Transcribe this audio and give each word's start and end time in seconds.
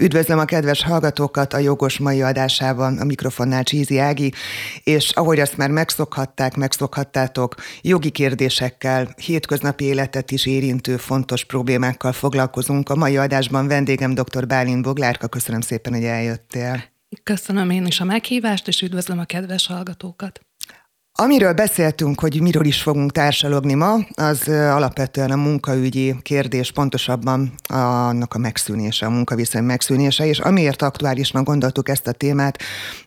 Üdvözlöm 0.00 0.38
a 0.38 0.44
kedves 0.44 0.82
hallgatókat 0.82 1.52
a 1.52 1.58
jogos 1.58 1.98
mai 1.98 2.22
adásában, 2.22 2.98
a 2.98 3.04
mikrofonnál 3.04 3.62
Csízi 3.62 3.98
Ági, 3.98 4.32
és 4.84 5.10
ahogy 5.10 5.40
azt 5.40 5.56
már 5.56 5.70
megszokhatták, 5.70 6.56
megszokhattátok, 6.56 7.54
jogi 7.82 8.10
kérdésekkel, 8.10 9.14
hétköznapi 9.16 9.84
életet 9.84 10.30
is 10.30 10.46
érintő 10.46 10.96
fontos 10.96 11.44
problémákkal 11.44 12.12
foglalkozunk. 12.12 12.88
A 12.88 12.94
mai 12.94 13.16
adásban 13.16 13.66
vendégem 13.66 14.14
dr. 14.14 14.46
Bálint 14.46 14.82
Boglárka, 14.82 15.28
köszönöm 15.28 15.60
szépen, 15.60 15.92
hogy 15.92 16.04
eljöttél. 16.04 16.82
Köszönöm 17.22 17.70
én 17.70 17.86
is 17.86 18.00
a 18.00 18.04
meghívást, 18.04 18.68
és 18.68 18.82
üdvözlöm 18.82 19.18
a 19.18 19.24
kedves 19.24 19.66
hallgatókat. 19.66 20.40
Amiről 21.20 21.52
beszéltünk, 21.52 22.20
hogy 22.20 22.40
miről 22.40 22.64
is 22.64 22.82
fogunk 22.82 23.12
társalogni 23.12 23.74
ma, 23.74 23.94
az 24.14 24.48
alapvetően 24.48 25.30
a 25.30 25.36
munkaügyi 25.36 26.16
kérdés, 26.22 26.72
pontosabban 26.72 27.52
annak 27.68 28.34
a 28.34 28.38
megszűnése, 28.38 29.06
a 29.06 29.10
munkaviszony 29.10 29.62
megszűnése, 29.62 30.26
és 30.26 30.38
amiért 30.38 30.82
aktuálisnak 30.82 31.44
gondoltuk 31.44 31.88
ezt 31.88 32.06
a 32.06 32.12
témát, 32.12 32.58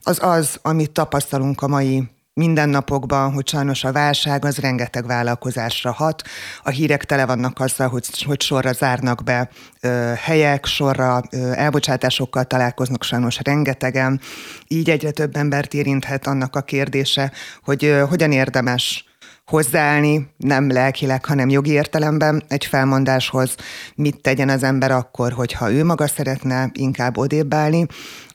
az 0.04 0.20
az, 0.22 0.60
amit 0.62 0.92
tapasztalunk 0.92 1.62
a 1.62 1.68
mai 1.68 2.04
mindennapokban, 2.34 3.32
hogy 3.32 3.48
sajnos 3.48 3.84
a 3.84 3.92
válság 3.92 4.46
az 4.46 4.58
rengeteg 4.58 5.06
vállalkozásra 5.06 5.92
hat. 5.92 6.22
A 6.64 6.70
hírek 6.70 7.04
tele 7.06 7.26
vannak 7.26 7.60
azzal, 7.60 7.88
hogy, 7.88 8.24
hogy 8.24 8.42
sorra 8.42 8.74
zárnak 8.74 9.24
be 9.24 9.50
ö, 9.82 10.12
helyek, 10.18 10.66
sorra 10.66 11.22
ö, 11.30 11.52
elbocsátásokkal 11.52 12.44
találkoznak 12.44 13.04
sajnos 13.04 13.40
rengetegen. 13.44 14.20
Így 14.68 14.90
egyre 14.90 15.12
több 15.12 15.36
embert 15.36 15.74
érinthet 15.74 16.28
annak 16.28 16.56
a 16.56 16.62
kérdése, 16.62 17.32
hogy 17.64 17.86
ö, 17.86 18.06
hogyan 18.10 18.32
érdemes 18.32 19.06
hozzáállni, 19.46 20.34
nem 20.38 20.72
lelkileg, 20.72 21.26
hanem 21.26 21.50
jogi 21.50 21.72
értelemben 21.72 22.44
egy 22.48 22.66
felmondáshoz, 22.66 23.56
mit 23.96 24.22
tegyen 24.22 24.50
az 24.50 24.64
ember 24.64 24.92
akkor, 24.92 25.32
hogyha 25.32 25.72
ő 25.72 25.84
maga 25.84 26.08
szeretne 26.08 26.70
inkább 26.74 27.18
odébb 27.18 27.54
állni, 27.54 27.86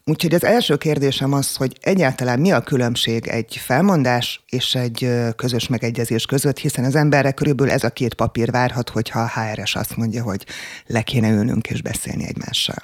Úgyhogy 0.08 0.34
az 0.34 0.44
első 0.44 0.76
kérdésem 0.76 1.32
az, 1.32 1.56
hogy 1.56 1.76
egyáltalán 1.80 2.40
mi 2.40 2.52
a 2.52 2.60
különbség 2.60 3.26
egy 3.26 3.56
felmondás 3.56 4.44
és 4.46 4.74
egy 4.74 5.08
közös 5.36 5.68
megegyezés 5.68 6.26
között, 6.26 6.58
hiszen 6.58 6.84
az 6.84 6.94
emberre 6.94 7.32
körülbelül 7.32 7.72
ez 7.72 7.84
a 7.84 7.90
két 7.90 8.14
papír 8.14 8.50
várhat, 8.50 8.88
hogyha 8.88 9.20
a 9.20 9.30
HRS 9.40 9.74
azt 9.74 9.96
mondja, 9.96 10.22
hogy 10.22 10.46
le 10.86 11.02
kéne 11.02 11.30
ülnünk 11.30 11.66
és 11.66 11.82
beszélni 11.82 12.26
egymással. 12.26 12.76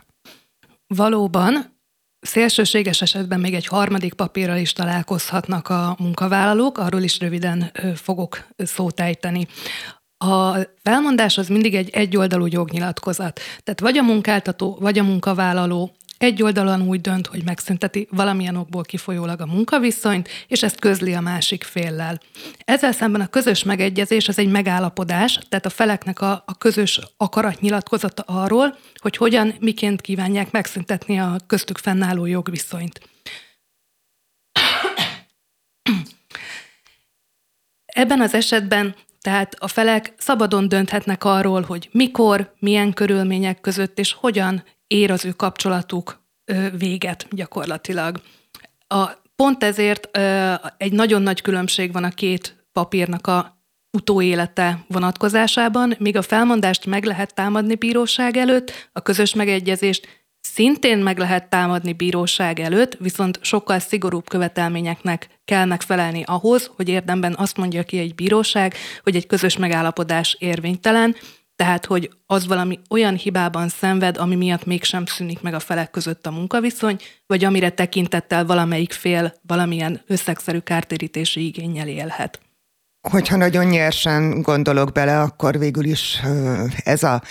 Valóban, 0.87 1.73
Szélsőséges 2.21 3.03
esetben 3.03 3.41
még 3.41 3.55
egy 3.55 3.67
harmadik 3.67 4.15
papírral 4.15 4.57
is 4.57 4.73
találkozhatnak 4.73 5.69
a 5.69 5.97
munkavállalók, 5.99 6.79
arról 6.79 7.03
is 7.03 7.19
röviden 7.19 7.73
fogok 7.95 8.47
szót 8.57 9.01
ejteni. 9.01 9.47
A 10.25 10.57
felmondás 10.83 11.39
az 11.39 11.49
mindig 11.49 11.75
egy 11.75 11.91
egyoldalú 11.91 12.47
jognyilatkozat. 12.47 13.41
Tehát 13.63 13.81
vagy 13.81 13.99
a 13.99 14.03
munkáltató, 14.03 14.77
vagy 14.81 14.99
a 14.99 15.03
munkavállaló 15.03 15.95
egy 16.19 16.43
oldalon 16.43 16.83
úgy 16.83 17.01
dönt, 17.01 17.27
hogy 17.27 17.45
megszünteti 17.45 18.09
valamilyen 18.11 18.57
okból 18.57 18.83
kifolyólag 18.83 19.41
a 19.41 19.47
munkaviszonyt, 19.47 20.29
és 20.49 20.63
ezt 20.63 20.81
közli 20.81 21.15
a 21.15 21.21
másik 21.21 21.65
féllel. 21.65 22.21
Ezzel 22.59 22.93
szemben 22.93 23.21
a 23.21 23.27
közös 23.27 23.63
megegyezés 23.63 24.29
az 24.29 24.39
egy 24.39 24.51
megállapodás, 24.51 25.39
tehát 25.49 25.67
a 25.67 25.71
feleknek 25.71 26.21
a, 26.21 26.43
a 26.47 26.59
közös 26.59 27.01
akaratnyilatkozata 27.17 28.23
arról, 28.27 28.77
hogy 28.95 29.17
hogyan, 29.17 29.55
miként 29.61 30.01
kívánják 30.01 30.51
megszüntetni 30.51 31.19
a 31.19 31.37
köztük 31.47 31.79
fennálló 31.79 32.27
jogviszonyt. 32.27 33.01
Ebben 37.85 38.21
az 38.21 38.35
esetben 38.35 38.95
tehát 39.25 39.55
a 39.59 39.69
felek 39.69 40.15
szabadon 40.17 40.69
dönthetnek 40.69 41.25
arról, 41.25 41.63
hogy 41.63 41.89
mikor, 41.93 42.55
milyen 42.59 42.93
körülmények 42.93 43.61
között 43.61 43.99
és 43.99 44.13
hogyan 44.13 44.65
ér 44.87 45.11
az 45.11 45.25
ő 45.25 45.31
kapcsolatuk 45.31 46.23
véget 46.79 47.27
gyakorlatilag. 47.31 48.21
A, 48.87 49.11
pont 49.37 49.65
ezért 49.65 50.19
egy 50.77 50.93
nagyon 50.93 51.23
nagy 51.23 51.41
különbség 51.43 51.93
van 51.93 52.05
a 52.05 52.09
két 52.09 52.67
papírnak 52.73 53.27
a 53.27 53.59
utóélete 53.91 54.85
vonatkozásában, 54.89 55.95
míg 55.99 56.17
a 56.17 56.23
felmondást 56.23 56.87
meg 56.87 57.05
lehet 57.05 57.35
támadni 57.35 57.75
bíróság 57.75 58.37
előtt, 58.37 58.89
a 58.93 59.01
közös 59.01 59.35
megegyezést 59.35 60.24
szintén 60.53 60.99
meg 60.99 61.19
lehet 61.19 61.49
támadni 61.49 61.93
bíróság 61.93 62.61
előtt, 62.61 62.97
viszont 62.99 63.39
sokkal 63.43 63.79
szigorúbb 63.79 64.29
követelményeknek 64.29 65.29
kell 65.45 65.65
megfelelni 65.65 66.23
ahhoz, 66.27 66.71
hogy 66.77 66.89
érdemben 66.89 67.35
azt 67.39 67.57
mondja 67.57 67.83
ki 67.83 67.99
egy 67.99 68.15
bíróság, 68.15 68.75
hogy 69.03 69.17
egy 69.17 69.27
közös 69.27 69.57
megállapodás 69.57 70.37
érvénytelen, 70.39 71.17
tehát, 71.57 71.85
hogy 71.85 72.11
az 72.27 72.47
valami 72.47 72.81
olyan 72.91 73.15
hibában 73.15 73.69
szenved, 73.69 74.17
ami 74.17 74.35
miatt 74.35 74.65
mégsem 74.65 75.07
szűnik 75.07 75.41
meg 75.41 75.55
a 75.55 75.61
felek 75.61 75.91
között 75.91 76.27
a 76.27 76.31
munkaviszony, 76.31 76.97
vagy 77.27 77.45
amire 77.45 77.71
tekintettel 77.71 78.45
valamelyik 78.45 78.93
fél 78.93 79.35
valamilyen 79.47 80.03
összegszerű 80.07 80.59
kártérítési 80.59 81.47
igényel 81.47 81.89
élhet. 81.89 82.41
Hogyha 83.11 83.37
nagyon 83.37 83.65
nyersen 83.65 84.43
gondolok 84.43 84.93
bele, 84.93 85.21
akkor 85.21 85.59
végül 85.59 85.85
is 85.85 86.21
ez 86.85 87.03
a 87.03 87.23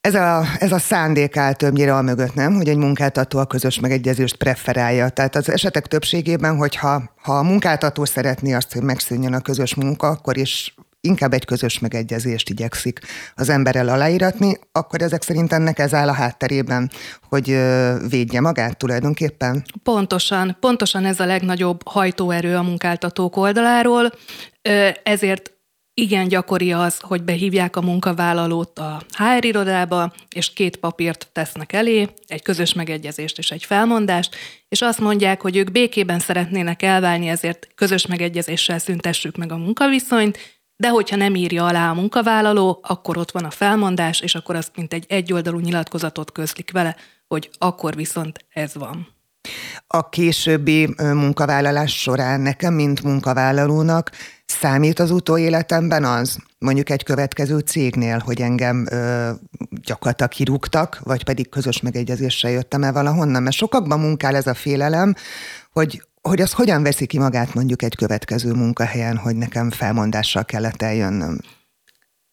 ez 0.00 0.14
a, 0.14 0.44
ez 0.58 0.72
a 0.72 0.78
szándék 0.78 1.36
áll 1.36 1.52
többnyire 1.52 1.96
a 1.96 2.02
mögött, 2.02 2.34
nem? 2.34 2.54
Hogy 2.54 2.68
egy 2.68 2.76
munkáltató 2.76 3.38
a 3.38 3.46
közös 3.46 3.80
megegyezést 3.80 4.36
preferálja. 4.36 5.08
Tehát 5.08 5.36
az 5.36 5.50
esetek 5.50 5.86
többségében, 5.86 6.56
hogyha 6.56 7.02
ha 7.22 7.38
a 7.38 7.42
munkáltató 7.42 8.04
szeretné 8.04 8.52
azt, 8.52 8.72
hogy 8.72 8.82
megszűnjön 8.82 9.34
a 9.34 9.40
közös 9.40 9.74
munka, 9.74 10.08
akkor 10.08 10.36
is 10.36 10.74
inkább 11.00 11.32
egy 11.32 11.44
közös 11.44 11.78
megegyezést 11.78 12.48
igyekszik 12.48 13.00
az 13.34 13.48
emberrel 13.48 13.88
aláíratni, 13.88 14.58
akkor 14.72 15.02
ezek 15.02 15.22
szerint 15.22 15.52
ennek 15.52 15.78
ez 15.78 15.94
áll 15.94 16.08
a 16.08 16.12
hátterében, 16.12 16.90
hogy 17.28 17.46
védje 18.08 18.40
magát 18.40 18.76
tulajdonképpen? 18.76 19.64
Pontosan, 19.82 20.56
pontosan 20.60 21.04
ez 21.04 21.20
a 21.20 21.26
legnagyobb 21.26 21.80
hajtóerő 21.84 22.56
a 22.56 22.62
munkáltatók 22.62 23.36
oldaláról, 23.36 24.12
ezért 25.02 25.52
igen 26.00 26.28
gyakori 26.28 26.72
az, 26.72 26.98
hogy 27.00 27.22
behívják 27.22 27.76
a 27.76 27.80
munkavállalót 27.80 28.78
a 28.78 29.02
HR 29.16 29.44
irodába, 29.44 30.12
és 30.34 30.52
két 30.52 30.76
papírt 30.76 31.28
tesznek 31.32 31.72
elé, 31.72 32.08
egy 32.26 32.42
közös 32.42 32.72
megegyezést 32.72 33.38
és 33.38 33.50
egy 33.50 33.64
felmondást, 33.64 34.36
és 34.68 34.80
azt 34.82 35.00
mondják, 35.00 35.40
hogy 35.40 35.56
ők 35.56 35.70
békében 35.70 36.18
szeretnének 36.18 36.82
elválni, 36.82 37.28
ezért 37.28 37.68
közös 37.74 38.06
megegyezéssel 38.06 38.78
szüntessük 38.78 39.36
meg 39.36 39.52
a 39.52 39.56
munkaviszonyt, 39.56 40.38
de 40.76 40.88
hogyha 40.88 41.16
nem 41.16 41.34
írja 41.34 41.66
alá 41.66 41.90
a 41.90 41.94
munkavállaló, 41.94 42.80
akkor 42.82 43.16
ott 43.16 43.30
van 43.30 43.44
a 43.44 43.50
felmondás, 43.50 44.20
és 44.20 44.34
akkor 44.34 44.56
azt 44.56 44.72
mint 44.76 44.92
egy 44.92 45.04
egyoldalú 45.08 45.58
nyilatkozatot 45.58 46.32
közlik 46.32 46.70
vele, 46.72 46.96
hogy 47.26 47.50
akkor 47.58 47.94
viszont 47.94 48.44
ez 48.48 48.74
van. 48.74 49.08
A 49.86 50.08
későbbi 50.08 50.94
munkavállalás 50.96 52.00
során 52.00 52.40
nekem, 52.40 52.74
mint 52.74 53.02
munkavállalónak 53.02 54.10
számít 54.50 54.98
az 54.98 55.10
utóéletemben 55.10 56.04
az, 56.04 56.38
mondjuk 56.58 56.90
egy 56.90 57.02
következő 57.02 57.58
cégnél, 57.58 58.18
hogy 58.18 58.40
engem 58.40 58.86
ö, 58.90 59.30
gyakorlatilag 59.82 60.30
kirúgtak, 60.30 61.00
vagy 61.04 61.24
pedig 61.24 61.48
közös 61.48 61.80
megegyezéssel 61.80 62.50
jöttem 62.50 62.82
el 62.82 62.92
valahonnan, 62.92 63.42
mert 63.42 63.56
sokakban 63.56 64.00
munkál 64.00 64.36
ez 64.36 64.46
a 64.46 64.54
félelem, 64.54 65.14
hogy 65.72 66.02
hogy 66.22 66.40
az 66.40 66.52
hogyan 66.52 66.82
veszi 66.82 67.06
ki 67.06 67.18
magát 67.18 67.54
mondjuk 67.54 67.82
egy 67.82 67.94
következő 67.94 68.52
munkahelyen, 68.52 69.16
hogy 69.16 69.36
nekem 69.36 69.70
felmondással 69.70 70.44
kellett 70.44 70.82
eljönnöm? 70.82 71.38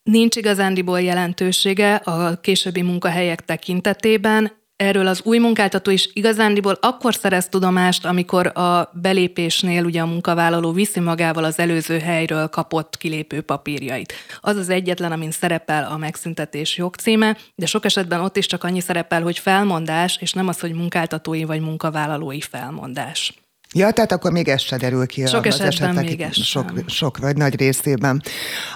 Nincs 0.03 0.35
igazándiból 0.35 1.01
jelentősége 1.01 1.95
a 1.95 2.39
későbbi 2.41 2.81
munkahelyek 2.81 3.45
tekintetében. 3.45 4.51
Erről 4.78 5.08
az 5.08 5.22
új 5.24 5.38
munkáltató 5.38 5.92
is 5.92 6.10
igazándiból 6.14 6.78
akkor 6.82 7.16
szerez 7.16 7.48
tudomást, 7.50 8.06
amikor 8.06 8.58
a 8.58 8.92
belépésnél 8.94 9.84
ugye 9.84 10.02
a 10.02 10.06
munkavállaló 10.06 10.72
viszi 10.72 11.00
magával 11.00 11.44
az 11.44 11.60
előző 11.60 12.00
helyről 12.00 12.48
kapott 12.48 12.98
kilépő 12.98 13.42
papírjait. 13.42 14.14
Az 14.42 14.56
az 14.56 14.70
egyetlen, 14.70 15.12
amin 15.12 15.32
szerepel 15.32 15.84
a 15.92 15.98
megszüntetés 15.98 16.78
jogcíme, 16.78 17.38
de 17.56 17.66
sok 17.66 17.86
esetben 17.86 18.20
ott 18.20 18.38
is 18.38 18.46
csak 18.46 18.64
annyi 18.64 18.80
szerepel, 18.80 19.22
hogy 19.22 19.40
felmondás, 19.40 20.18
és 20.22 20.32
nem 20.32 20.47
az, 20.47 20.59
hogy 20.59 20.74
munkáltatói 20.74 21.44
vagy 21.44 21.62
munkavállalói 21.62 22.41
felmondás. 22.41 23.34
Ja, 23.73 23.91
tehát 23.91 24.12
akkor 24.12 24.32
még 24.32 24.47
ez 24.47 24.62
se 24.62 24.78
derül 24.78 25.06
ki 25.06 25.26
sok 25.26 25.46
az 25.46 25.62
esetek 25.62 26.06
még 26.06 26.22
ez 26.22 26.44
sok, 26.44 26.72
sok 26.88 27.18
vagy 27.18 27.38
nagy 27.38 27.56
részében. 27.56 28.22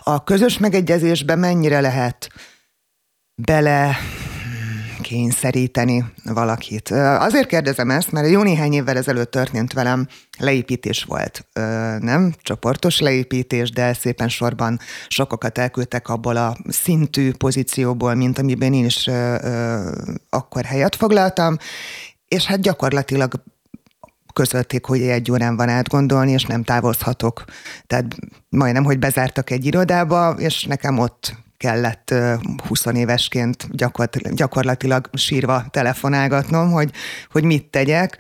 A 0.04 0.24
közös 0.24 0.58
megegyezésben 0.58 1.40
mennyire 1.40 1.82
lehet 1.82 2.30
bele 3.36 3.98
kényszeríteni 5.02 6.06
valakit. 6.24 6.90
Azért 7.20 7.48
kérdezem 7.48 7.90
ezt, 7.90 8.12
mert 8.12 8.30
jó 8.30 8.42
néhány 8.42 8.74
évvel 8.74 8.98
ezelőtt 8.98 9.32
történt 9.32 9.74
velem, 9.74 10.08
leépítés 10.38 11.04
volt, 11.04 11.48
nem? 12.00 12.34
Csoportos 12.42 13.00
leépítés, 13.00 13.72
de 13.72 13.94
szépen 13.94 14.30
sorban 14.30 14.80
sokakat 15.08 15.58
elküldtek 15.58 16.10
abból 16.10 16.36
a 16.38 16.58
szintű 16.68 17.32
pozícióból, 17.34 18.14
mint 18.14 18.40
amiben 18.40 18.74
én 18.74 18.86
is 18.86 19.10
akkor 20.30 20.66
helyet 20.66 20.96
foglaltam, 20.96 21.58
és 22.28 22.46
hát 22.46 22.62
gyakorlatilag 22.62 23.44
közölték, 24.34 24.86
hogy 24.86 25.02
egy 25.02 25.32
órán 25.32 25.56
van 25.56 25.70
átgondolni, 25.70 26.32
és 26.32 26.44
nem 26.44 26.64
távozhatok. 26.64 27.44
Tehát 27.88 28.06
majdnem, 28.50 28.84
hogy 28.84 29.00
bezártak 29.00 29.50
egy 29.50 29.66
irodába, 29.66 30.36
és 30.38 30.64
nekem 30.64 30.98
ott 31.00 31.36
kellett 31.62 32.14
20 32.68 32.86
évesként 32.86 33.68
gyakorlatilag 34.36 35.10
sírva 35.14 35.66
telefonálgatnom, 35.70 36.72
hogy, 36.72 36.92
hogy 37.32 37.44
mit 37.44 37.66
tegyek. 37.66 38.18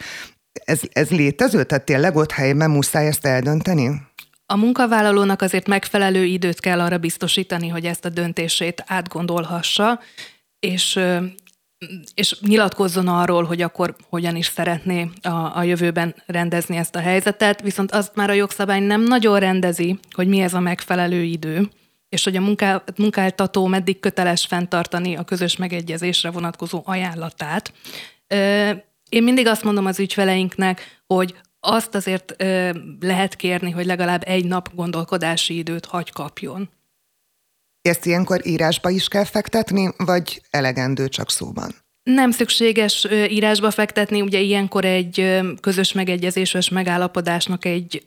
Ez, 0.51 0.79
ez 0.91 1.09
létező? 1.09 1.63
Tehát 1.63 1.85
tényleg 1.85 2.15
ott 2.15 2.31
helyben 2.31 2.69
muszáj 2.69 3.07
ezt 3.07 3.25
eldönteni? 3.25 4.01
A 4.45 4.55
munkavállalónak 4.55 5.41
azért 5.41 5.67
megfelelő 5.67 6.23
időt 6.23 6.59
kell 6.59 6.79
arra 6.79 6.97
biztosítani, 6.97 7.67
hogy 7.67 7.85
ezt 7.85 8.05
a 8.05 8.09
döntését 8.09 8.83
átgondolhassa, 8.87 9.99
és 10.59 10.99
és 12.13 12.39
nyilatkozzon 12.41 13.07
arról, 13.07 13.43
hogy 13.43 13.61
akkor 13.61 13.95
hogyan 14.09 14.35
is 14.35 14.45
szeretné 14.45 15.09
a, 15.21 15.57
a 15.57 15.63
jövőben 15.63 16.15
rendezni 16.25 16.77
ezt 16.77 16.95
a 16.95 16.99
helyzetet, 16.99 17.61
viszont 17.61 17.91
azt 17.91 18.15
már 18.15 18.29
a 18.29 18.33
jogszabály 18.33 18.79
nem 18.79 19.01
nagyon 19.01 19.39
rendezi, 19.39 19.99
hogy 20.11 20.27
mi 20.27 20.39
ez 20.39 20.53
a 20.53 20.59
megfelelő 20.59 21.23
idő, 21.23 21.69
és 22.11 22.23
hogy 22.23 22.35
a 22.35 22.41
munká, 22.41 22.83
munkáltató 22.97 23.65
meddig 23.65 23.99
köteles 23.99 24.45
fenntartani 24.45 25.15
a 25.15 25.23
közös 25.23 25.55
megegyezésre 25.55 26.31
vonatkozó 26.31 26.81
ajánlatát. 26.85 27.73
Én 29.09 29.23
mindig 29.23 29.47
azt 29.47 29.63
mondom 29.63 29.85
az 29.85 29.99
ügyfeleinknek, 29.99 31.03
hogy 31.07 31.35
azt 31.59 31.95
azért 31.95 32.35
lehet 32.99 33.35
kérni, 33.35 33.71
hogy 33.71 33.85
legalább 33.85 34.23
egy 34.25 34.45
nap 34.45 34.75
gondolkodási 34.75 35.57
időt 35.57 35.85
hagy 35.85 36.11
kapjon. 36.11 36.69
Ezt 37.81 38.05
ilyenkor 38.05 38.47
írásba 38.47 38.89
is 38.89 39.07
kell 39.07 39.25
fektetni, 39.25 39.89
vagy 39.97 40.41
elegendő 40.49 41.07
csak 41.07 41.31
szóban? 41.31 41.75
Nem 42.03 42.31
szükséges 42.31 43.07
írásba 43.29 43.71
fektetni, 43.71 44.21
ugye 44.21 44.39
ilyenkor 44.39 44.85
egy 44.85 45.39
közös 45.59 45.91
megegyezéses 45.91 46.69
megállapodásnak 46.69 47.65
egy 47.65 48.03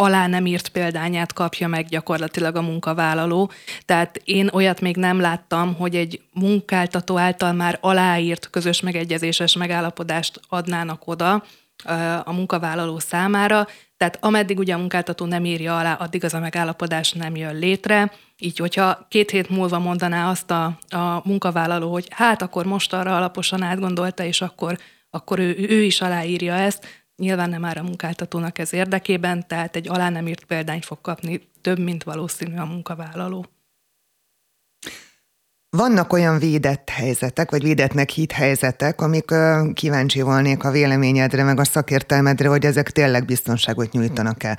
alá 0.00 0.26
nem 0.26 0.46
írt 0.46 0.68
példányát 0.68 1.32
kapja 1.32 1.68
meg 1.68 1.86
gyakorlatilag 1.86 2.56
a 2.56 2.62
munkavállaló. 2.62 3.50
Tehát 3.84 4.20
én 4.24 4.48
olyat 4.52 4.80
még 4.80 4.96
nem 4.96 5.20
láttam, 5.20 5.74
hogy 5.74 5.96
egy 5.96 6.20
munkáltató 6.32 7.18
által 7.18 7.52
már 7.52 7.78
aláírt 7.80 8.50
közös 8.50 8.80
megegyezéses 8.80 9.56
megállapodást 9.56 10.40
adnának 10.48 11.06
oda 11.06 11.44
a 12.24 12.32
munkavállaló 12.32 12.98
számára. 12.98 13.66
Tehát 13.96 14.18
ameddig 14.20 14.58
ugye 14.58 14.74
a 14.74 14.78
munkáltató 14.78 15.24
nem 15.24 15.44
írja 15.44 15.78
alá, 15.78 15.92
addig 15.92 16.24
az 16.24 16.34
a 16.34 16.38
megállapodás 16.38 17.12
nem 17.12 17.36
jön 17.36 17.58
létre. 17.58 18.12
Így, 18.38 18.58
hogyha 18.58 19.06
két 19.08 19.30
hét 19.30 19.48
múlva 19.48 19.78
mondaná 19.78 20.30
azt 20.30 20.50
a, 20.50 20.78
a 20.88 21.22
munkavállaló, 21.24 21.92
hogy 21.92 22.06
hát 22.10 22.42
akkor 22.42 22.66
most 22.66 22.92
arra 22.92 23.16
alaposan 23.16 23.62
átgondolta, 23.62 24.24
és 24.24 24.40
akkor, 24.40 24.78
akkor 25.10 25.38
ő, 25.38 25.66
ő 25.68 25.82
is 25.82 26.00
aláírja 26.00 26.54
ezt, 26.54 26.97
nyilván 27.18 27.48
nem 27.48 27.64
áll 27.64 27.76
a 27.76 27.82
munkáltatónak 27.82 28.58
ez 28.58 28.72
érdekében, 28.72 29.46
tehát 29.46 29.76
egy 29.76 29.88
alá 29.88 30.08
nem 30.08 30.26
írt 30.26 30.44
példányt 30.44 30.84
fog 30.84 31.00
kapni 31.00 31.50
több, 31.60 31.78
mint 31.78 32.02
valószínű 32.02 32.56
a 32.56 32.64
munkavállaló. 32.64 33.46
Vannak 35.76 36.12
olyan 36.12 36.38
védett 36.38 36.88
helyzetek, 36.88 37.50
vagy 37.50 37.62
védettnek 37.62 38.10
hit 38.10 38.32
helyzetek, 38.32 39.00
amik 39.00 39.34
kíváncsi 39.74 40.20
volnék 40.20 40.64
a 40.64 40.70
véleményedre, 40.70 41.44
meg 41.44 41.58
a 41.58 41.64
szakértelmedre, 41.64 42.48
hogy 42.48 42.64
ezek 42.64 42.90
tényleg 42.90 43.24
biztonságot 43.24 43.92
nyújtanak 43.92 44.42
el. 44.42 44.58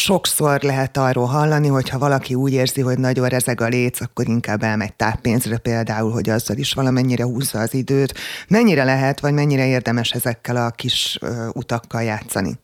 Sokszor 0.00 0.62
lehet 0.62 0.96
arról 0.96 1.26
hallani, 1.26 1.68
hogy 1.68 1.88
ha 1.88 1.98
valaki 1.98 2.34
úgy 2.34 2.52
érzi, 2.52 2.80
hogy 2.80 2.98
nagyon 2.98 3.28
rezeg 3.28 3.60
a 3.60 3.68
léc, 3.68 4.00
akkor 4.00 4.28
inkább 4.28 4.62
elmegy 4.62 4.94
táppénzre 4.94 5.58
például, 5.58 6.12
hogy 6.12 6.28
azzal 6.28 6.56
is 6.56 6.72
valamennyire 6.72 7.24
húzza 7.24 7.58
az 7.58 7.74
időt. 7.74 8.14
Mennyire 8.48 8.84
lehet, 8.84 9.20
vagy 9.20 9.32
mennyire 9.32 9.66
érdemes 9.66 10.10
ezekkel 10.10 10.56
a 10.56 10.70
kis 10.70 11.18
utakkal 11.52 12.02
játszani? 12.02 12.58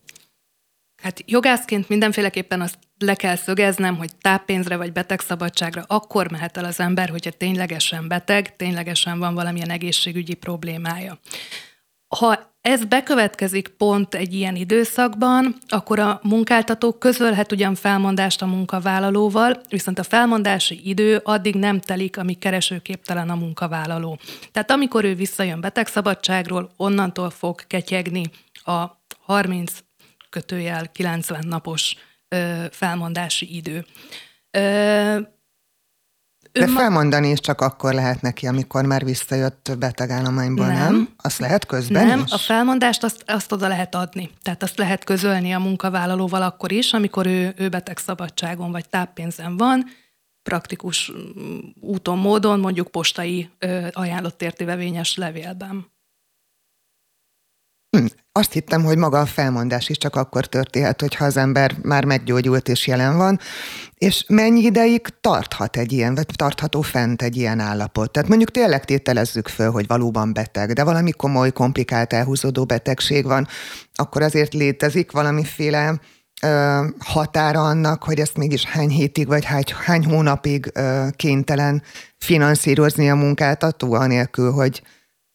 Hát 1.03 1.23
jogászként 1.27 1.89
mindenféleképpen 1.89 2.61
azt 2.61 2.79
le 2.99 3.15
kell 3.15 3.37
szögeznem, 3.37 3.97
hogy 3.97 4.11
táppénzre 4.21 4.77
vagy 4.77 4.93
betegszabadságra 4.93 5.85
akkor 5.87 6.31
mehet 6.31 6.57
el 6.57 6.65
az 6.65 6.81
ember, 6.81 7.09
hogyha 7.09 7.31
ténylegesen 7.31 8.09
beteg, 8.09 8.57
ténylegesen 8.57 9.19
van 9.19 9.35
valamilyen 9.35 9.71
egészségügyi 9.71 10.35
problémája. 10.35 11.19
Ha 12.19 12.53
ez 12.61 12.85
bekövetkezik 12.85 13.69
pont 13.69 14.15
egy 14.15 14.35
ilyen 14.35 14.57
időszakban, 14.57 15.57
akkor 15.69 15.99
a 15.99 16.21
munkáltató 16.23 16.93
közölhet 16.93 17.53
ugyan 17.53 17.75
felmondást 17.75 18.43
a 18.43 18.47
munkavállalóval, 18.47 19.61
viszont 19.69 19.99
a 19.99 20.03
felmondási 20.03 20.81
idő 20.85 21.21
addig 21.25 21.55
nem 21.55 21.81
telik, 21.81 22.19
amíg 22.19 22.39
keresőképtelen 22.39 23.31
a 23.31 23.35
munkavállaló. 23.35 24.19
Tehát 24.53 24.71
amikor 24.71 25.05
ő 25.05 25.15
visszajön 25.15 25.61
betegszabadságról, 25.61 26.73
onnantól 26.77 27.31
fog 27.31 27.67
ketyegni 27.67 28.31
a 28.65 28.85
30 29.19 29.79
kötőjel 30.31 30.91
90 30.93 31.45
napos 31.47 31.97
ö, 32.29 32.65
felmondási 32.71 33.57
idő. 33.57 33.85
Ö, 34.51 35.19
de 36.53 36.67
felmondani 36.67 37.29
is 37.29 37.41
csak 37.41 37.61
akkor 37.61 37.95
lehet 37.95 38.21
neki, 38.21 38.47
amikor 38.47 38.85
már 38.85 39.05
visszajött 39.05 39.73
betegállományból, 39.79 40.67
nem? 40.67 40.77
nem? 40.77 41.09
Azt 41.17 41.39
lehet 41.39 41.67
közben 41.67 42.07
Nem, 42.07 42.23
is? 42.25 42.33
a 42.33 42.39
felmondást 42.39 43.05
azt, 43.05 43.25
azt 43.27 43.53
oda 43.53 43.69
lehet 43.69 43.95
adni. 43.95 44.31
Tehát 44.43 44.63
azt 44.63 44.79
lehet 44.79 45.05
közölni 45.05 45.53
a 45.53 45.59
munkavállalóval 45.59 46.43
akkor 46.43 46.73
is, 46.73 46.93
amikor 46.93 47.27
ő, 47.27 47.55
ő 47.57 47.69
betegszabadságon 47.69 48.71
vagy 48.71 48.89
táppénzen 48.89 49.57
van, 49.57 49.85
praktikus 50.43 51.13
mm, 51.13 51.59
úton, 51.81 52.19
módon, 52.19 52.61
mondjuk 52.61 52.91
postai 52.91 53.51
ajánlott 53.91 54.43
értévevényes 54.43 55.17
levélben. 55.17 55.91
Hm, 57.97 58.07
azt 58.33 58.53
hittem, 58.53 58.85
hogy 58.85 58.97
maga 58.99 59.21
a 59.21 59.27
felmondás 59.27 59.89
is 59.89 59.99
csak 59.99 60.17
akkor 60.17 60.47
történhet, 60.47 61.01
hogyha 61.01 61.25
az 61.25 61.37
ember 61.37 61.75
már 61.83 62.05
meggyógyult 62.05 62.69
és 62.69 62.87
jelen 62.87 63.17
van, 63.17 63.39
és 63.99 64.25
mennyi 64.29 64.61
ideig 64.61 65.07
tarthat 65.21 65.77
egy 65.77 65.93
ilyen, 65.93 66.15
vagy 66.15 66.27
tartható 66.37 66.81
fent 66.81 67.23
egy 67.23 67.37
ilyen 67.37 67.61
állapot? 67.61 68.11
Tehát 68.11 68.29
mondjuk 68.29 68.51
tényleg 68.51 68.85
tételezzük 68.85 69.49
föl, 69.49 69.71
hogy 69.71 69.87
valóban 69.87 70.33
beteg, 70.33 70.73
de 70.73 70.85
valami 70.85 71.11
komoly, 71.11 71.53
komplikált, 71.53 72.13
elhúzódó 72.13 72.65
betegség 72.65 73.25
van, 73.25 73.49
akkor 73.95 74.23
azért 74.23 74.53
létezik 74.53 75.11
valamiféle 75.13 76.01
ö, 76.43 76.85
határa 76.99 77.61
annak, 77.61 78.03
hogy 78.03 78.19
ezt 78.19 78.37
mégis 78.37 78.65
hány 78.65 78.91
hétig, 78.91 79.27
vagy 79.27 79.45
hány, 79.45 79.65
hány 79.85 80.05
hónapig 80.05 80.71
ö, 80.75 81.07
kénytelen 81.17 81.83
finanszírozni 82.19 83.11
a 83.11 83.15
munkáltató, 83.15 83.93
anélkül, 83.93 84.53
hogy 84.53 84.83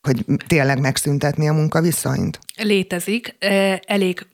hogy 0.07 0.25
tényleg 0.47 0.79
megszüntetni 0.79 1.47
a 1.47 1.53
munkaviszonyt? 1.53 2.39
Létezik. 2.55 3.35
Elég 3.85 4.25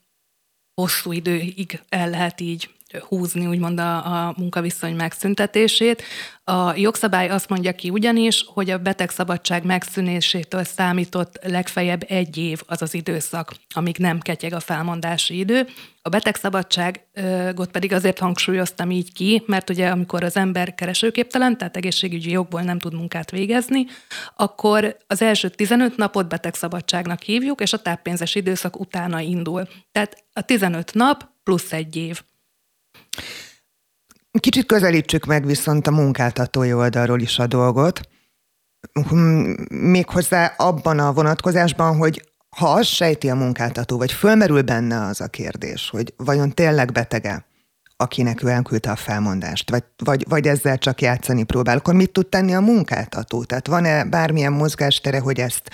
hosszú 0.81 1.11
időig 1.11 1.81
el 1.89 2.09
lehet 2.09 2.41
így 2.41 2.69
húzni 3.07 3.45
úgymond 3.45 3.79
a, 3.79 4.27
a 4.27 4.33
munkaviszony 4.37 4.95
megszüntetését. 4.95 6.03
A 6.43 6.75
jogszabály 6.75 7.29
azt 7.29 7.49
mondja 7.49 7.71
ki 7.71 7.89
ugyanis, 7.89 8.45
hogy 8.47 8.69
a 8.69 8.77
betegszabadság 8.77 9.63
megszűnésétől 9.65 10.63
számított 10.63 11.39
legfeljebb 11.43 12.03
egy 12.07 12.37
év 12.37 12.61
az 12.65 12.81
az 12.81 12.93
időszak, 12.93 13.53
amíg 13.69 13.97
nem 13.97 14.19
ketyeg 14.19 14.53
a 14.53 14.59
felmondási 14.59 15.37
idő. 15.37 15.67
A 16.01 16.09
betegszabadságot 16.09 17.71
pedig 17.71 17.93
azért 17.93 18.19
hangsúlyoztam 18.19 18.91
így 18.91 19.13
ki, 19.13 19.43
mert 19.45 19.69
ugye 19.69 19.87
amikor 19.87 20.23
az 20.23 20.35
ember 20.35 20.75
keresőképtelen, 20.75 21.57
tehát 21.57 21.77
egészségügyi 21.77 22.31
jogból 22.31 22.61
nem 22.61 22.79
tud 22.79 22.93
munkát 22.93 23.31
végezni, 23.31 23.85
akkor 24.35 24.97
az 25.07 25.21
első 25.21 25.49
15 25.49 25.97
napot 25.97 26.27
betegszabadságnak 26.27 27.21
hívjuk, 27.21 27.61
és 27.61 27.73
a 27.73 27.81
táppénzes 27.81 28.35
időszak 28.35 28.79
utána 28.79 29.19
indul. 29.19 29.67
Tehát 29.91 30.23
a 30.33 30.41
15 30.41 30.93
nap 30.93 31.29
plusz 31.43 31.73
egy 31.73 31.95
év. 31.95 32.21
Kicsit 34.39 34.65
közelítsük 34.65 35.25
meg 35.25 35.45
viszont 35.45 35.87
a 35.87 35.91
munkáltatói 35.91 36.73
oldalról 36.73 37.19
is 37.19 37.39
a 37.39 37.47
dolgot, 37.47 38.01
hm, 39.09 39.53
méghozzá 39.69 40.53
abban 40.57 40.99
a 40.99 41.13
vonatkozásban, 41.13 41.97
hogy 41.97 42.31
ha 42.57 42.71
azt 42.71 42.89
sejti 42.89 43.29
a 43.29 43.35
munkáltató, 43.35 43.97
vagy 43.97 44.11
fölmerül 44.11 44.61
benne 44.61 45.05
az 45.05 45.21
a 45.21 45.27
kérdés, 45.27 45.89
hogy 45.89 46.13
vajon 46.17 46.51
tényleg 46.51 46.91
betege, 46.91 47.45
akinek 47.97 48.43
ő 48.43 48.47
elküldte 48.47 48.91
a 48.91 48.95
felmondást, 48.95 49.69
vagy, 49.69 49.83
vagy, 50.03 50.25
vagy 50.29 50.47
ezzel 50.47 50.77
csak 50.77 51.01
játszani 51.01 51.43
próbál, 51.43 51.77
akkor 51.77 51.93
mit 51.93 52.11
tud 52.11 52.27
tenni 52.27 52.53
a 52.53 52.59
munkáltató? 52.59 53.43
Tehát 53.43 53.67
van-e 53.67 54.05
bármilyen 54.05 54.53
mozgástere, 54.53 55.19
hogy 55.19 55.39
ezt 55.39 55.69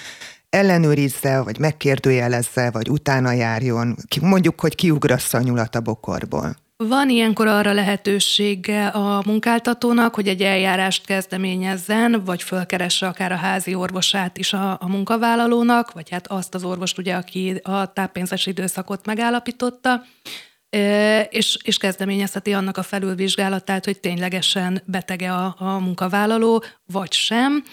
ellenőrizze, 0.49 1.41
vagy 1.41 1.59
megkérdőjelezze, 1.59 2.71
vagy 2.71 2.89
utána 2.89 3.31
járjon, 3.31 3.95
mondjuk, 4.21 4.59
hogy 4.59 4.75
kiugrassza 4.75 5.38
a 5.38 5.41
nyulat 5.41 5.75
a 5.75 5.81
bokorból? 5.81 6.55
Van 6.88 7.09
ilyenkor 7.09 7.48
arra 7.48 7.74
lehetősége 7.74 8.88
a 8.88 9.21
munkáltatónak, 9.25 10.15
hogy 10.15 10.27
egy 10.27 10.41
eljárást 10.41 11.05
kezdeményezzen, 11.05 12.21
vagy 12.25 12.43
fölkeresse 12.43 13.07
akár 13.07 13.31
a 13.31 13.36
házi 13.36 13.75
orvosát 13.75 14.38
is 14.38 14.53
a, 14.53 14.71
a 14.71 14.88
munkavállalónak, 14.88 15.91
vagy 15.91 16.09
hát 16.09 16.27
azt 16.27 16.55
az 16.55 16.63
orvost, 16.63 16.98
ugye, 16.98 17.15
aki 17.15 17.59
a 17.63 17.93
táppénzes 17.93 18.45
időszakot 18.45 19.05
megállapította, 19.05 20.03
és, 21.29 21.57
és 21.63 21.77
kezdeményezheti 21.77 22.53
annak 22.53 22.77
a 22.77 22.83
felülvizsgálatát, 22.83 23.86
hogy 23.86 24.00
ténylegesen 24.00 24.81
betege 24.86 25.33
a, 25.33 25.55
a 25.57 25.79
munkavállaló, 25.79 26.63
vagy 26.86 27.12
sem. 27.13 27.63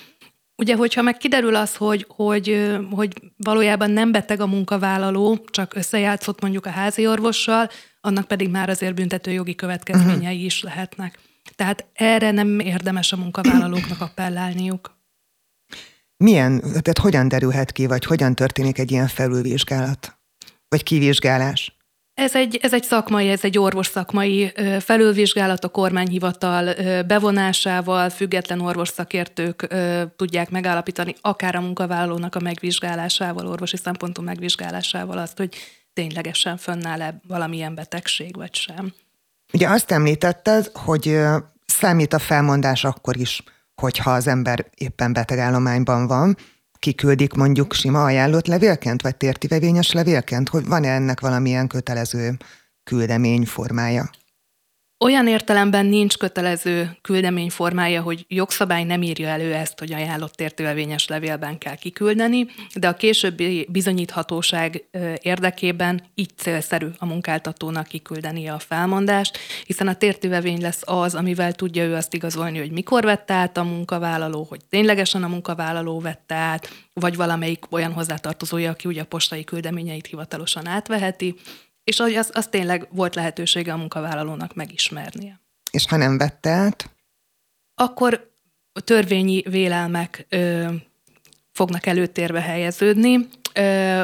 Ugye, 0.58 0.76
hogyha 0.76 1.02
meg 1.02 1.16
kiderül 1.16 1.54
az, 1.54 1.76
hogy, 1.76 2.06
hogy, 2.08 2.76
hogy 2.90 3.12
valójában 3.36 3.90
nem 3.90 4.12
beteg 4.12 4.40
a 4.40 4.46
munkavállaló, 4.46 5.44
csak 5.50 5.74
összejátszott 5.74 6.40
mondjuk 6.40 6.66
a 6.66 6.70
házi 6.70 7.06
orvossal, 7.06 7.68
annak 8.00 8.26
pedig 8.26 8.50
már 8.50 8.68
azért 8.68 8.94
büntető 8.94 9.30
jogi 9.30 9.54
következményei 9.54 10.44
is 10.44 10.62
lehetnek. 10.62 11.18
Tehát 11.54 11.86
erre 11.92 12.30
nem 12.30 12.60
érdemes 12.60 13.12
a 13.12 13.16
munkavállalóknak 13.16 14.00
appellálniuk. 14.00 14.96
Milyen, 16.16 16.60
tehát 16.60 16.98
hogyan 16.98 17.28
derülhet 17.28 17.72
ki, 17.72 17.86
vagy 17.86 18.04
hogyan 18.04 18.34
történik 18.34 18.78
egy 18.78 18.90
ilyen 18.90 19.08
felülvizsgálat? 19.08 20.18
Vagy 20.68 20.82
kivizsgálás? 20.82 21.75
Ez 22.16 22.34
egy, 22.34 22.58
ez 22.62 22.72
egy 22.72 22.82
szakmai, 22.82 23.28
ez 23.28 23.44
egy 23.44 23.58
orvos 23.58 23.86
szakmai 23.86 24.52
felülvizsgálat 24.80 25.64
a 25.64 25.68
kormányhivatal 25.68 26.74
bevonásával, 27.02 28.10
független 28.10 28.60
orvosszakértők 28.60 29.66
tudják 30.16 30.50
megállapítani, 30.50 31.14
akár 31.20 31.56
a 31.56 31.60
munkavállalónak 31.60 32.34
a 32.34 32.40
megvizsgálásával, 32.40 33.46
orvosi 33.46 33.76
szempontú 33.76 34.22
megvizsgálásával 34.22 35.18
azt, 35.18 35.36
hogy 35.36 35.54
ténylegesen 35.92 36.56
fönnáll-e 36.56 37.20
valamilyen 37.28 37.74
betegség, 37.74 38.36
vagy 38.36 38.54
sem. 38.54 38.92
Ugye 39.52 39.68
azt 39.68 39.90
említetted, 39.90 40.70
hogy 40.74 41.18
számít 41.66 42.12
a 42.12 42.18
felmondás 42.18 42.84
akkor 42.84 43.16
is, 43.16 43.42
hogyha 43.74 44.10
az 44.10 44.26
ember 44.26 44.66
éppen 44.74 45.12
betegállományban 45.12 46.06
van, 46.06 46.36
kiküldik 46.78 47.32
mondjuk 47.32 47.72
sima 47.72 48.04
ajánlott 48.04 48.46
levélként, 48.46 49.02
vagy 49.02 49.16
tértivevényes 49.16 49.92
levélként, 49.92 50.48
hogy 50.48 50.66
van-e 50.66 50.88
ennek 50.88 51.20
valamilyen 51.20 51.66
kötelező 51.66 52.36
küldemény 52.84 53.44
formája? 53.44 54.10
Olyan 54.98 55.28
értelemben 55.28 55.86
nincs 55.86 56.16
kötelező 56.16 56.96
küldemény 57.02 57.50
formája, 57.50 58.02
hogy 58.02 58.24
jogszabály 58.28 58.84
nem 58.84 59.02
írja 59.02 59.28
elő 59.28 59.52
ezt, 59.54 59.78
hogy 59.78 59.92
ajánlott 59.92 60.40
értőelvényes 60.40 61.08
levélben 61.08 61.58
kell 61.58 61.74
kiküldeni, 61.74 62.46
de 62.74 62.88
a 62.88 62.94
későbbi 62.94 63.66
bizonyíthatóság 63.70 64.84
érdekében 65.20 66.02
így 66.14 66.30
célszerű 66.36 66.86
a 66.98 67.06
munkáltatónak 67.06 67.86
kiküldenie 67.86 68.52
a 68.52 68.58
felmondást, 68.58 69.38
hiszen 69.66 69.88
a 69.88 69.94
tértővevény 69.94 70.60
lesz 70.60 70.82
az, 70.84 71.14
amivel 71.14 71.52
tudja 71.52 71.84
ő 71.84 71.94
azt 71.94 72.14
igazolni, 72.14 72.58
hogy 72.58 72.70
mikor 72.70 73.04
vette 73.04 73.34
át 73.34 73.56
a 73.56 73.64
munkavállaló, 73.64 74.46
hogy 74.48 74.60
ténylegesen 74.68 75.22
a 75.22 75.28
munkavállaló 75.28 76.00
vette 76.00 76.34
át, 76.34 76.68
vagy 76.92 77.16
valamelyik 77.16 77.64
olyan 77.70 77.92
hozzátartozója, 77.92 78.70
aki 78.70 78.88
ugye 78.88 79.00
a 79.00 79.04
postai 79.04 79.44
küldeményeit 79.44 80.06
hivatalosan 80.06 80.66
átveheti, 80.66 81.34
és 81.86 82.00
az, 82.00 82.30
az 82.32 82.46
tényleg 82.46 82.88
volt 82.90 83.14
lehetősége 83.14 83.72
a 83.72 83.76
munkavállalónak 83.76 84.54
megismernie. 84.54 85.40
És 85.70 85.86
ha 85.86 85.96
nem 85.96 86.18
vette 86.18 86.50
át? 86.50 86.90
Akkor 87.74 88.30
törvényi 88.84 89.42
vélelmek 89.42 90.26
ö, 90.28 90.72
fognak 91.52 91.86
előtérbe 91.86 92.40
helyeződni, 92.40 93.28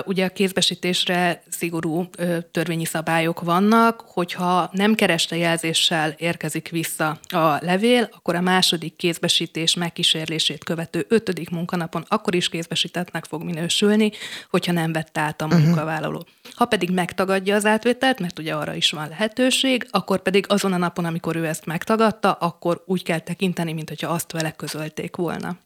Ugye 0.04 0.25
a 0.25 0.28
kézbesítésre 0.28 1.42
szigorú 1.50 2.09
törvényi 2.50 2.85
szabályok 2.85 3.40
vannak, 3.40 4.04
hogyha 4.06 4.71
nem 4.73 4.94
kereste 4.94 5.37
jelzéssel 5.37 6.14
érkezik 6.16 6.68
vissza 6.68 7.18
a 7.28 7.59
levél, 7.61 8.09
akkor 8.12 8.35
a 8.35 8.40
második 8.40 8.97
kézbesítés 8.97 9.75
megkísérlését 9.75 10.64
követő 10.64 11.06
ötödik 11.09 11.50
munkanapon 11.50 12.04
akkor 12.09 12.35
is 12.35 12.49
kézbesítettnek 12.49 13.25
fog 13.25 13.42
minősülni, 13.42 14.11
hogyha 14.50 14.73
nem 14.73 14.92
vette 14.92 15.21
át 15.21 15.40
a 15.40 15.47
mhm. 15.47 15.56
munkavállaló. 15.56 16.18
Uh-huh. 16.18 16.52
Ha 16.54 16.64
pedig 16.64 16.90
megtagadja 16.90 17.54
az 17.54 17.66
átvételt, 17.66 18.18
mert 18.18 18.38
ugye 18.38 18.54
arra 18.54 18.75
is 18.75 18.90
van 18.90 19.09
lehetőség, 19.09 19.87
akkor 19.90 20.23
pedig 20.23 20.44
azon 20.49 20.73
a 20.73 20.76
napon, 20.76 21.04
amikor 21.04 21.37
ő 21.37 21.47
ezt 21.47 21.66
megtagadta, 21.66 22.32
akkor 22.32 22.82
úgy 22.87 23.02
kell 23.02 23.18
tekinteni, 23.18 23.73
mint 23.73 23.88
hogyha 23.88 24.09
azt 24.09 24.32
vele 24.32 24.50
közölték 24.50 25.16
volna. 25.16 25.56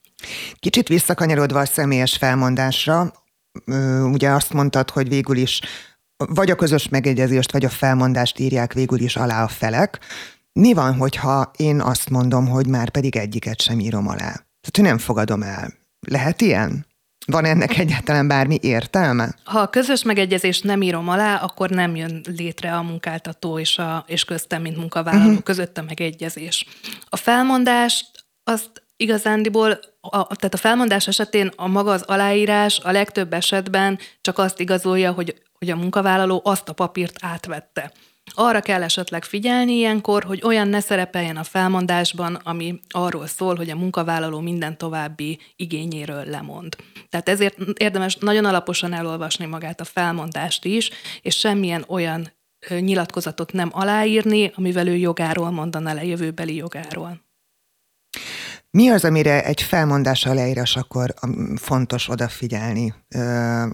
Kicsit 0.61 0.89
visszakanyarodva 0.89 1.61
a 1.61 1.65
személyes 1.65 2.17
felmondásra, 2.17 3.13
ugye 4.13 4.31
azt 4.31 4.53
mondtad, 4.53 4.91
hogy 4.91 5.09
végül 5.09 5.37
is 5.37 5.61
vagy 6.17 6.51
a 6.51 6.55
közös 6.55 6.89
megegyezést, 6.89 7.53
vagy 7.53 7.65
a 7.65 7.69
felmondást 7.69 8.39
írják 8.39 8.73
végül 8.73 9.01
is 9.01 9.17
alá 9.17 9.43
a 9.43 9.49
felek. 9.49 9.99
Mi 10.53 10.73
van, 10.73 10.95
hogyha 10.95 11.51
én 11.57 11.81
azt 11.81 12.11
mondom, 12.11 12.49
hogy 12.49 12.67
már 12.67 12.91
pedig 12.91 13.17
egyiket 13.17 13.61
sem 13.61 13.79
írom 13.79 14.09
alá? 14.09 14.17
Tehát, 14.17 14.71
hogy 14.73 14.85
nem 14.85 14.99
fogadom 14.99 15.43
el. 15.43 15.73
Lehet 16.09 16.41
ilyen? 16.41 16.87
Van 17.27 17.45
ennek 17.45 17.79
egyáltalán 17.79 18.29
bármi 18.29 18.59
értelme? 18.61 19.35
Ha 19.45 19.59
a 19.59 19.71
közös 19.71 20.03
megegyezést 20.03 20.65
nem 20.65 20.83
írom 20.83 21.09
alá, 21.09 21.37
akkor 21.37 21.71
nem 21.71 21.97
jön 21.97 22.25
létre 22.37 22.75
a 22.75 22.83
munkáltató 22.83 23.59
és, 23.59 23.79
a, 23.79 24.05
és 24.07 24.25
köztem, 24.25 24.63
mint 24.63 24.77
munkavállaló 24.77 25.29
uh-huh. 25.29 25.43
között 25.43 25.79
a 25.79 25.83
megegyezés. 25.83 26.67
A 27.09 27.17
felmondást 27.17 28.07
azt 28.45 28.83
igazándiból 28.97 29.79
a, 30.11 30.27
tehát 30.27 30.55
a 30.55 30.57
felmondás 30.57 31.09
esetén 31.09 31.53
a 31.57 31.67
maga 31.67 31.91
az 31.91 32.03
aláírás 32.03 32.79
a 32.79 32.91
legtöbb 32.91 33.33
esetben 33.33 33.99
csak 34.21 34.39
azt 34.39 34.61
igazolja, 34.61 35.13
hogy, 35.13 35.43
hogy 35.53 35.71
a 35.71 35.77
munkavállaló 35.77 36.41
azt 36.45 36.69
a 36.69 36.73
papírt 36.73 37.17
átvette. 37.21 37.93
Arra 38.35 38.61
kell 38.61 38.83
esetleg 38.83 39.25
figyelni 39.25 39.73
ilyenkor, 39.73 40.25
hogy 40.25 40.41
olyan 40.45 40.69
ne 40.69 40.81
szerepeljen 40.81 41.37
a 41.37 41.45
felmondásban, 41.45 42.35
ami 42.35 42.81
arról 42.89 43.27
szól, 43.27 43.55
hogy 43.57 43.71
a 43.71 43.77
munkavállaló 43.77 44.41
minden 44.41 44.79
további 44.79 45.39
igényéről 45.57 46.25
lemond. 46.25 46.77
Tehát 47.09 47.29
ezért 47.29 47.59
érdemes 47.79 48.17
nagyon 48.17 48.45
alaposan 48.45 48.93
elolvasni 48.93 49.47
magát 49.47 49.81
a 49.81 49.85
felmondást 49.85 50.65
is, 50.65 50.91
és 51.23 51.39
semmilyen 51.39 51.85
olyan 51.89 52.33
nyilatkozatot 52.69 53.53
nem 53.53 53.71
aláírni, 53.73 54.53
amivel 54.55 54.89
ő 54.89 54.97
jogáról 54.97 55.51
mondana 55.51 55.93
le, 55.93 56.05
jövőbeli 56.05 56.55
jogáról. 56.55 57.25
Mi 58.71 58.89
az, 58.89 59.05
amire 59.05 59.45
egy 59.45 59.63
felmondással 59.63 60.35
leírás 60.35 60.77
akkor 60.77 61.15
fontos 61.57 62.09
odafigyelni 62.09 62.95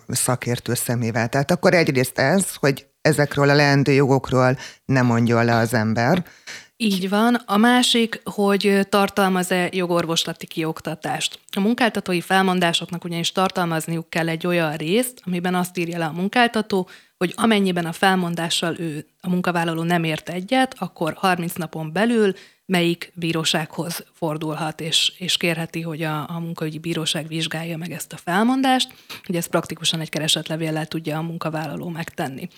szakértő 0.09 0.75
szemével? 0.75 1.29
Tehát 1.29 1.51
akkor 1.51 1.75
egyrészt 1.75 2.19
ez, 2.19 2.55
hogy 2.55 2.87
ezekről 3.01 3.49
a 3.49 3.55
leendő 3.55 3.93
jogokról 3.93 4.59
nem 4.85 5.07
mondjon 5.07 5.45
le 5.45 5.57
az 5.57 5.75
ember. 5.75 6.25
Így 6.77 7.09
van. 7.09 7.35
A 7.35 7.57
másik, 7.57 8.21
hogy 8.25 8.87
tartalmaz-e 8.89 9.69
jogorvoslati 9.73 10.47
kioktatást. 10.47 11.41
A 11.57 11.61
munkáltatói 11.61 12.21
felmondásoknak 12.21 13.05
ugyanis 13.05 13.33
tartalmazniuk 13.33 14.11
kell 14.11 14.29
egy 14.29 14.47
olyan 14.47 14.77
részt, 14.77 15.21
amiben 15.25 15.55
azt 15.55 15.79
írja 15.79 15.99
le 15.99 16.05
a 16.05 16.13
munkáltató, 16.13 16.89
hogy 17.17 17.33
amennyiben 17.37 17.87
a 17.87 17.93
felmondással 17.93 18.79
ő, 18.79 19.07
a 19.21 19.29
munkavállaló 19.29 19.83
nem 19.83 20.05
ért 20.05 20.29
egyet, 20.29 20.75
akkor 20.79 21.15
30 21.17 21.53
napon 21.53 21.93
belül 21.93 22.35
melyik 22.73 23.13
bírósághoz 23.15 24.05
fordulhat, 24.13 24.81
és, 24.81 25.13
és 25.19 25.37
kérheti, 25.37 25.81
hogy 25.81 26.03
a, 26.03 26.29
a 26.29 26.39
munkaügyi 26.39 26.79
bíróság 26.79 27.27
vizsgálja 27.27 27.77
meg 27.77 27.91
ezt 27.91 28.13
a 28.13 28.17
felmondást, 28.17 28.95
hogy 29.25 29.37
ezt 29.37 29.49
praktikusan 29.49 30.01
egy 30.01 30.09
keresetlevéllel 30.09 30.87
tudja 30.87 31.19
a 31.19 31.23
munkavállaló 31.23 31.89
megtenni. 31.89 32.49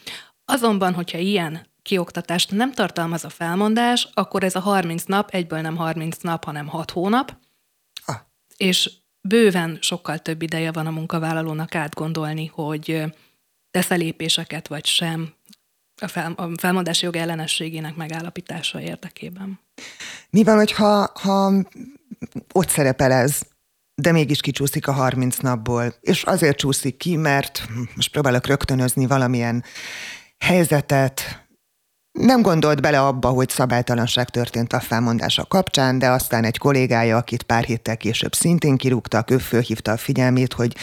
Azonban, 0.44 0.94
hogyha 0.94 1.18
ilyen 1.18 1.66
kioktatást 1.82 2.50
nem 2.50 2.72
tartalmaz 2.72 3.24
a 3.24 3.28
felmondás, 3.28 4.08
akkor 4.14 4.44
ez 4.44 4.54
a 4.54 4.60
30 4.60 5.04
nap 5.04 5.30
egyből 5.30 5.60
nem 5.60 5.76
30 5.76 6.16
nap, 6.16 6.44
hanem 6.44 6.66
6 6.66 6.90
hónap, 6.90 7.36
ah. 8.04 8.16
és 8.56 8.90
bőven 9.20 9.78
sokkal 9.80 10.18
több 10.18 10.42
ideje 10.42 10.72
van 10.72 10.86
a 10.86 10.90
munkavállalónak 10.90 11.74
átgondolni, 11.74 12.46
hogy 12.46 13.02
tesz 13.70 13.88
lépéseket 13.88 14.68
vagy 14.68 14.86
sem 14.86 15.34
a, 16.00 16.08
fel, 16.08 16.32
a 16.32 16.48
felmondási 16.56 17.04
jog 17.04 17.16
ellenességének 17.16 17.96
megállapítása 17.96 18.80
érdekében. 18.80 19.63
Mi 20.30 20.44
van, 20.44 20.56
hogyha 20.56 21.10
ha 21.20 21.52
ott 22.52 22.68
szerepel 22.68 23.12
ez, 23.12 23.40
de 23.94 24.12
mégis 24.12 24.40
kicsúszik 24.40 24.88
a 24.88 24.92
30 24.92 25.36
napból, 25.36 25.94
és 26.00 26.22
azért 26.22 26.56
csúszik 26.56 26.96
ki, 26.96 27.16
mert 27.16 27.68
most 27.94 28.10
próbálok 28.10 28.46
rögtönözni 28.46 29.06
valamilyen 29.06 29.64
helyzetet, 30.38 31.44
nem 32.18 32.42
gondolt 32.42 32.80
bele 32.80 33.00
abba, 33.00 33.28
hogy 33.28 33.48
szabálytalanság 33.48 34.30
történt 34.30 34.72
a 34.72 34.80
felmondása 34.80 35.44
kapcsán, 35.44 35.98
de 35.98 36.08
aztán 36.08 36.44
egy 36.44 36.58
kollégája, 36.58 37.16
akit 37.16 37.42
pár 37.42 37.64
héttel 37.64 37.96
később 37.96 38.34
szintén 38.34 38.76
kirúgtak, 38.76 39.30
ő 39.30 39.38
fölhívta 39.38 39.92
a 39.92 39.96
figyelmét, 39.96 40.52
hogy 40.52 40.76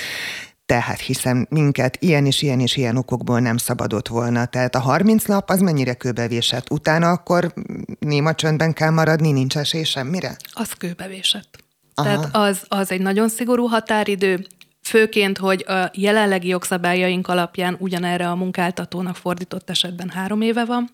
tehát 0.71 0.99
hiszen 0.99 1.47
minket 1.49 1.97
ilyen 1.99 2.25
és 2.25 2.41
ilyen 2.41 2.59
és 2.59 2.75
ilyen 2.75 2.97
okokból 2.97 3.39
nem 3.39 3.57
szabadott 3.57 4.07
volna. 4.07 4.45
Tehát 4.45 4.75
a 4.75 4.79
30 4.79 5.25
nap 5.25 5.49
az 5.49 5.59
mennyire 5.59 5.93
kőbevésett? 5.93 6.71
Utána 6.71 7.09
akkor 7.09 7.53
néma 7.99 8.35
csöndben 8.35 8.73
kell 8.73 8.89
maradni, 8.89 9.31
nincs 9.31 9.57
esély 9.57 9.83
semmire? 9.83 10.35
Az 10.53 10.71
kőbevésett. 10.71 11.63
Aha. 11.93 12.07
Tehát 12.07 12.35
az, 12.35 12.63
az 12.67 12.91
egy 12.91 13.01
nagyon 13.01 13.29
szigorú 13.29 13.65
határidő, 13.65 14.47
főként, 14.81 15.37
hogy 15.37 15.65
a 15.67 15.91
jelenlegi 15.93 16.47
jogszabályaink 16.47 17.27
alapján 17.27 17.75
ugyanerre 17.79 18.29
a 18.29 18.35
munkáltatónak 18.35 19.15
fordított 19.15 19.69
esetben 19.69 20.09
három 20.09 20.41
éve 20.41 20.65
van. 20.65 20.89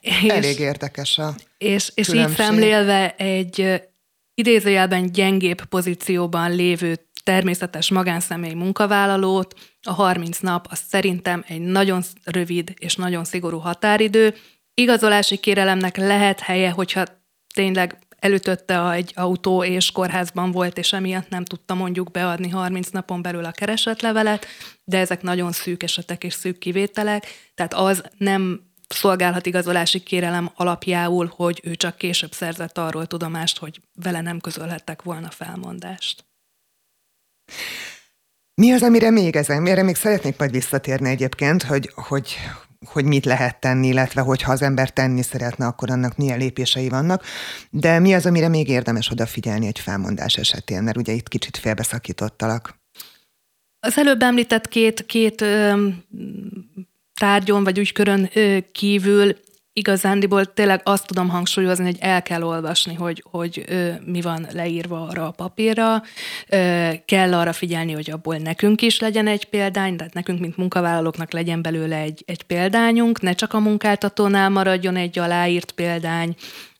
És, 0.00 0.28
Elég 0.28 0.58
érdekes 0.58 1.18
a 1.18 1.34
És, 1.58 1.92
és 1.94 2.12
így 2.12 2.28
szemlélve 2.28 3.14
egy 3.16 3.82
idézőjelben 4.34 5.12
gyengébb 5.12 5.64
pozícióban 5.64 6.54
lévő 6.54 7.07
természetes 7.28 7.90
magánszemély 7.90 8.52
munkavállalót, 8.52 9.54
a 9.82 9.92
30 9.92 10.38
nap 10.38 10.66
az 10.70 10.80
szerintem 10.88 11.44
egy 11.46 11.60
nagyon 11.60 12.02
rövid 12.24 12.74
és 12.78 12.94
nagyon 12.94 13.24
szigorú 13.24 13.58
határidő. 13.58 14.34
Igazolási 14.74 15.36
kérelemnek 15.36 15.96
lehet 15.96 16.40
helye, 16.40 16.70
hogyha 16.70 17.04
tényleg 17.54 17.98
előtötte 18.18 18.90
egy 18.90 19.12
autó 19.14 19.64
és 19.64 19.90
kórházban 19.90 20.50
volt, 20.50 20.78
és 20.78 20.92
emiatt 20.92 21.28
nem 21.28 21.44
tudta 21.44 21.74
mondjuk 21.74 22.10
beadni 22.10 22.48
30 22.48 22.88
napon 22.88 23.22
belül 23.22 23.44
a 23.44 23.50
keresetlevelet, 23.50 24.46
de 24.84 24.98
ezek 24.98 25.22
nagyon 25.22 25.52
szűk 25.52 25.82
esetek 25.82 26.24
és 26.24 26.34
szűk 26.34 26.58
kivételek, 26.58 27.26
tehát 27.54 27.74
az 27.74 28.02
nem 28.18 28.60
szolgálhat 28.88 29.46
igazolási 29.46 30.00
kérelem 30.00 30.50
alapjául, 30.54 31.32
hogy 31.36 31.60
ő 31.64 31.74
csak 31.74 31.96
később 31.96 32.32
szerzett 32.32 32.78
arról 32.78 33.06
tudomást, 33.06 33.58
hogy 33.58 33.80
vele 33.94 34.20
nem 34.20 34.38
közölhettek 34.38 35.02
volna 35.02 35.30
felmondást. 35.30 36.27
Mi 38.54 38.72
az, 38.72 38.82
amire 38.82 39.10
még 39.10 39.36
ezen? 39.36 39.66
Erre 39.66 39.82
még 39.82 39.96
szeretnék 39.96 40.38
majd 40.38 40.50
visszatérni 40.50 41.08
egyébként, 41.08 41.62
hogy, 41.62 41.90
hogy, 41.94 42.36
hogy 42.86 43.04
mit 43.04 43.24
lehet 43.24 43.60
tenni, 43.60 43.86
illetve 43.86 44.20
hogyha 44.20 44.52
az 44.52 44.62
ember 44.62 44.90
tenni 44.90 45.22
szeretne, 45.22 45.66
akkor 45.66 45.90
annak 45.90 46.16
milyen 46.16 46.38
lépései 46.38 46.88
vannak. 46.88 47.24
De 47.70 47.98
mi 47.98 48.14
az, 48.14 48.26
amire 48.26 48.48
még 48.48 48.68
érdemes 48.68 49.10
odafigyelni 49.10 49.66
egy 49.66 49.78
felmondás 49.78 50.36
esetén? 50.36 50.82
Mert 50.82 50.96
ugye 50.96 51.12
itt 51.12 51.28
kicsit 51.28 51.56
félbeszakítottalak. 51.56 52.80
Az 53.80 53.98
előbb 53.98 54.22
említett 54.22 54.68
két, 54.68 55.06
két 55.06 55.40
ö, 55.40 55.88
tárgyon 57.14 57.64
vagy 57.64 57.78
ügykörön 57.78 58.30
ö, 58.34 58.58
kívül 58.72 59.36
igazándiból 59.78 60.52
tényleg 60.52 60.80
azt 60.84 61.06
tudom 61.06 61.28
hangsúlyozni, 61.28 61.84
hogy 61.84 61.96
el 62.00 62.22
kell 62.22 62.42
olvasni, 62.42 62.94
hogy, 62.94 63.24
hogy 63.30 63.64
ö, 63.68 63.90
mi 64.04 64.20
van 64.20 64.46
leírva 64.52 65.06
arra 65.06 65.26
a 65.26 65.30
papírra, 65.30 66.02
ö, 66.48 66.88
kell 67.04 67.34
arra 67.34 67.52
figyelni, 67.52 67.92
hogy 67.92 68.10
abból 68.10 68.36
nekünk 68.36 68.82
is 68.82 69.00
legyen 69.00 69.26
egy 69.26 69.44
példány, 69.44 69.96
tehát 69.96 70.14
nekünk, 70.14 70.40
mint 70.40 70.56
munkavállalóknak 70.56 71.32
legyen 71.32 71.62
belőle 71.62 71.96
egy, 71.96 72.22
egy 72.26 72.42
példányunk, 72.42 73.20
ne 73.20 73.32
csak 73.32 73.52
a 73.52 73.60
munkáltatónál 73.60 74.48
maradjon 74.48 74.96
egy 74.96 75.18
aláírt 75.18 75.72
példány, 75.72 76.34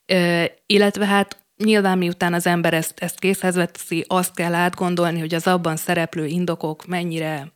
ö, 0.06 0.44
illetve 0.66 1.06
hát 1.06 1.36
Nyilván 1.64 1.98
miután 1.98 2.34
az 2.34 2.46
ember 2.46 2.74
ezt, 2.74 2.94
ezt 2.98 3.18
készhez 3.18 3.54
veszi, 3.54 4.04
azt 4.08 4.34
kell 4.34 4.54
átgondolni, 4.54 5.18
hogy 5.18 5.34
az 5.34 5.46
abban 5.46 5.76
szereplő 5.76 6.26
indokok 6.26 6.86
mennyire 6.86 7.52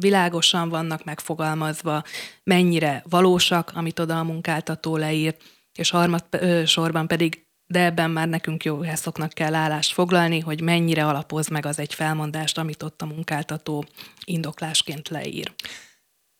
világosan 0.00 0.68
vannak 0.68 1.04
megfogalmazva, 1.04 2.02
mennyire 2.44 3.02
valósak, 3.08 3.72
amit 3.74 3.98
oda 3.98 4.18
a 4.18 4.24
munkáltató 4.24 4.96
leír, 4.96 5.36
és 5.78 5.90
harmad 5.90 6.24
sorban 6.66 7.06
pedig, 7.06 7.42
de 7.66 7.84
ebben 7.84 8.10
már 8.10 8.28
nekünk 8.28 8.64
jó 8.64 8.74
jogászoknak 8.74 9.32
kell 9.32 9.54
állást 9.54 9.92
foglalni, 9.92 10.40
hogy 10.40 10.60
mennyire 10.60 11.06
alapoz 11.06 11.48
meg 11.48 11.66
az 11.66 11.78
egy 11.78 11.94
felmondást, 11.94 12.58
amit 12.58 12.82
ott 12.82 13.02
a 13.02 13.06
munkáltató 13.06 13.84
indoklásként 14.24 15.08
leír. 15.08 15.52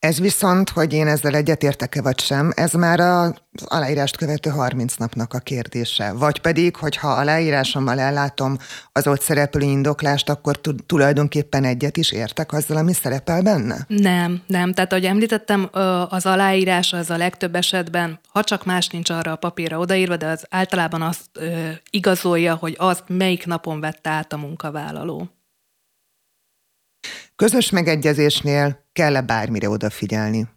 Ez 0.05 0.19
viszont, 0.19 0.69
hogy 0.69 0.93
én 0.93 1.07
ezzel 1.07 1.35
egyetértek-e 1.35 2.01
vagy 2.01 2.19
sem, 2.19 2.51
ez 2.55 2.73
már 2.73 2.99
az 2.99 3.33
aláírást 3.65 4.17
követő 4.17 4.49
30 4.49 4.95
napnak 4.95 5.33
a 5.33 5.39
kérdése. 5.39 6.11
Vagy 6.11 6.41
pedig, 6.41 6.75
hogyha 6.75 7.07
a 7.07 7.23
leírásommal 7.23 7.99
ellátom 7.99 8.57
az 8.91 9.07
ott 9.07 9.21
szereplő 9.21 9.65
indoklást, 9.65 10.29
akkor 10.29 10.59
tulajdonképpen 10.85 11.63
egyet 11.63 11.97
is 11.97 12.11
értek 12.11 12.53
azzal, 12.53 12.77
ami 12.77 12.93
szerepel 12.93 13.41
benne? 13.41 13.85
Nem, 13.87 14.41
nem. 14.47 14.73
Tehát, 14.73 14.91
ahogy 14.91 15.05
említettem, 15.05 15.69
az 16.09 16.25
aláírás 16.25 16.93
az 16.93 17.09
a 17.09 17.17
legtöbb 17.17 17.55
esetben, 17.55 18.19
ha 18.29 18.43
csak 18.43 18.65
más 18.65 18.87
nincs 18.87 19.09
arra 19.09 19.31
a 19.31 19.35
papírra 19.35 19.79
odaírva, 19.79 20.17
de 20.17 20.27
az 20.27 20.45
általában 20.49 21.01
azt 21.01 21.29
igazolja, 21.89 22.55
hogy 22.55 22.75
azt 22.77 23.03
melyik 23.07 23.45
napon 23.45 23.79
vette 23.79 24.09
át 24.09 24.33
a 24.33 24.37
munkavállaló. 24.37 25.29
Közös 27.35 27.69
megegyezésnél 27.69 28.85
kell-e 28.93 29.21
bármire 29.21 29.69
odafigyelni? 29.69 30.47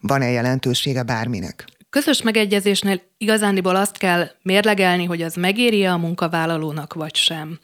Van-e 0.00 0.30
jelentősége 0.30 1.02
bárminek? 1.02 1.64
Közös 1.90 2.22
megegyezésnél 2.22 3.00
igazándiból 3.16 3.76
azt 3.76 3.96
kell 3.96 4.30
mérlegelni, 4.42 5.04
hogy 5.04 5.22
az 5.22 5.34
megéri 5.34 5.86
a 5.86 5.96
munkavállalónak 5.96 6.94
vagy 6.94 7.14
sem. 7.14 7.58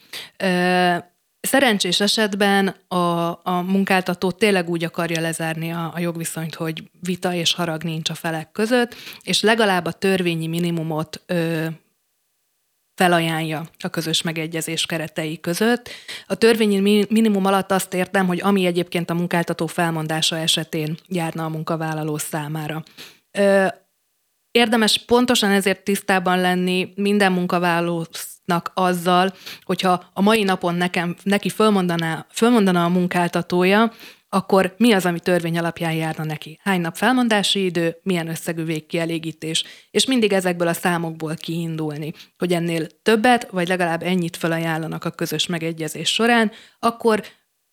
Szerencsés 1.41 2.01
esetben 2.01 2.75
a, 2.89 3.29
a 3.43 3.63
munkáltató 3.67 4.31
tényleg 4.31 4.69
úgy 4.69 4.85
akarja 4.85 5.21
lezárni 5.21 5.71
a, 5.73 5.93
a 5.95 5.99
jogviszonyt, 5.99 6.55
hogy 6.55 6.91
vita 7.01 7.35
és 7.35 7.55
harag 7.55 7.83
nincs 7.83 8.11
a 8.11 8.15
felek 8.15 8.53
között, 8.53 8.95
és 9.23 9.43
legalább 9.43 9.87
a 9.87 9.93
törvényi 9.93 10.47
minimumot 10.47 11.23
ö, 11.27 11.67
felajánlja 12.95 13.63
a 13.79 13.89
közös 13.89 14.23
megegyezés 14.23 14.87
keretei 14.87 15.41
között. 15.41 15.91
A 16.27 16.35
törvényi 16.35 17.07
minimum 17.09 17.47
alatt 17.47 17.71
azt 17.71 17.95
értem, 17.95 18.27
hogy 18.27 18.41
ami 18.43 18.67
egyébként 18.67 19.11
a 19.11 19.15
munkáltató 19.15 19.67
felmondása 19.67 20.37
esetén 20.37 20.97
járna 21.09 21.45
a 21.45 21.49
munkavállaló 21.49 22.19
számára. 22.19 22.83
Érdemes 24.51 24.99
pontosan 24.99 25.51
ezért 25.51 25.85
tisztában 25.85 26.41
lenni 26.41 26.93
minden 26.97 27.33
munkavállalónak 27.33 28.71
azzal, 28.75 29.35
hogyha 29.63 30.11
a 30.13 30.21
mai 30.21 30.43
napon 30.43 30.75
nekem, 30.75 31.17
neki 31.23 31.49
fölmondaná, 31.49 32.27
fölmondaná 32.31 32.85
a 32.85 32.89
munkáltatója, 32.89 33.93
akkor 34.35 34.75
mi 34.77 34.93
az, 34.93 35.07
ami 35.07 35.21
törvény 35.21 35.59
alapján 35.59 35.93
járna 35.93 36.25
neki? 36.25 36.59
Hány 36.63 36.81
nap 36.81 36.97
felmondási 36.97 37.65
idő, 37.65 37.97
milyen 38.03 38.29
összegű 38.29 38.65
végkielégítés? 38.65 39.65
És 39.91 40.07
mindig 40.07 40.33
ezekből 40.33 40.69
a 40.69 40.73
számokból 40.73 41.35
kiindulni, 41.35 42.13
hogy 42.39 42.53
ennél 42.53 42.87
többet, 43.03 43.49
vagy 43.51 43.69
legalább 43.69 44.03
ennyit 44.03 44.37
felajánlanak 44.37 45.05
a 45.05 45.11
közös 45.11 45.47
megegyezés 45.47 46.09
során, 46.09 46.53
akkor 46.79 47.23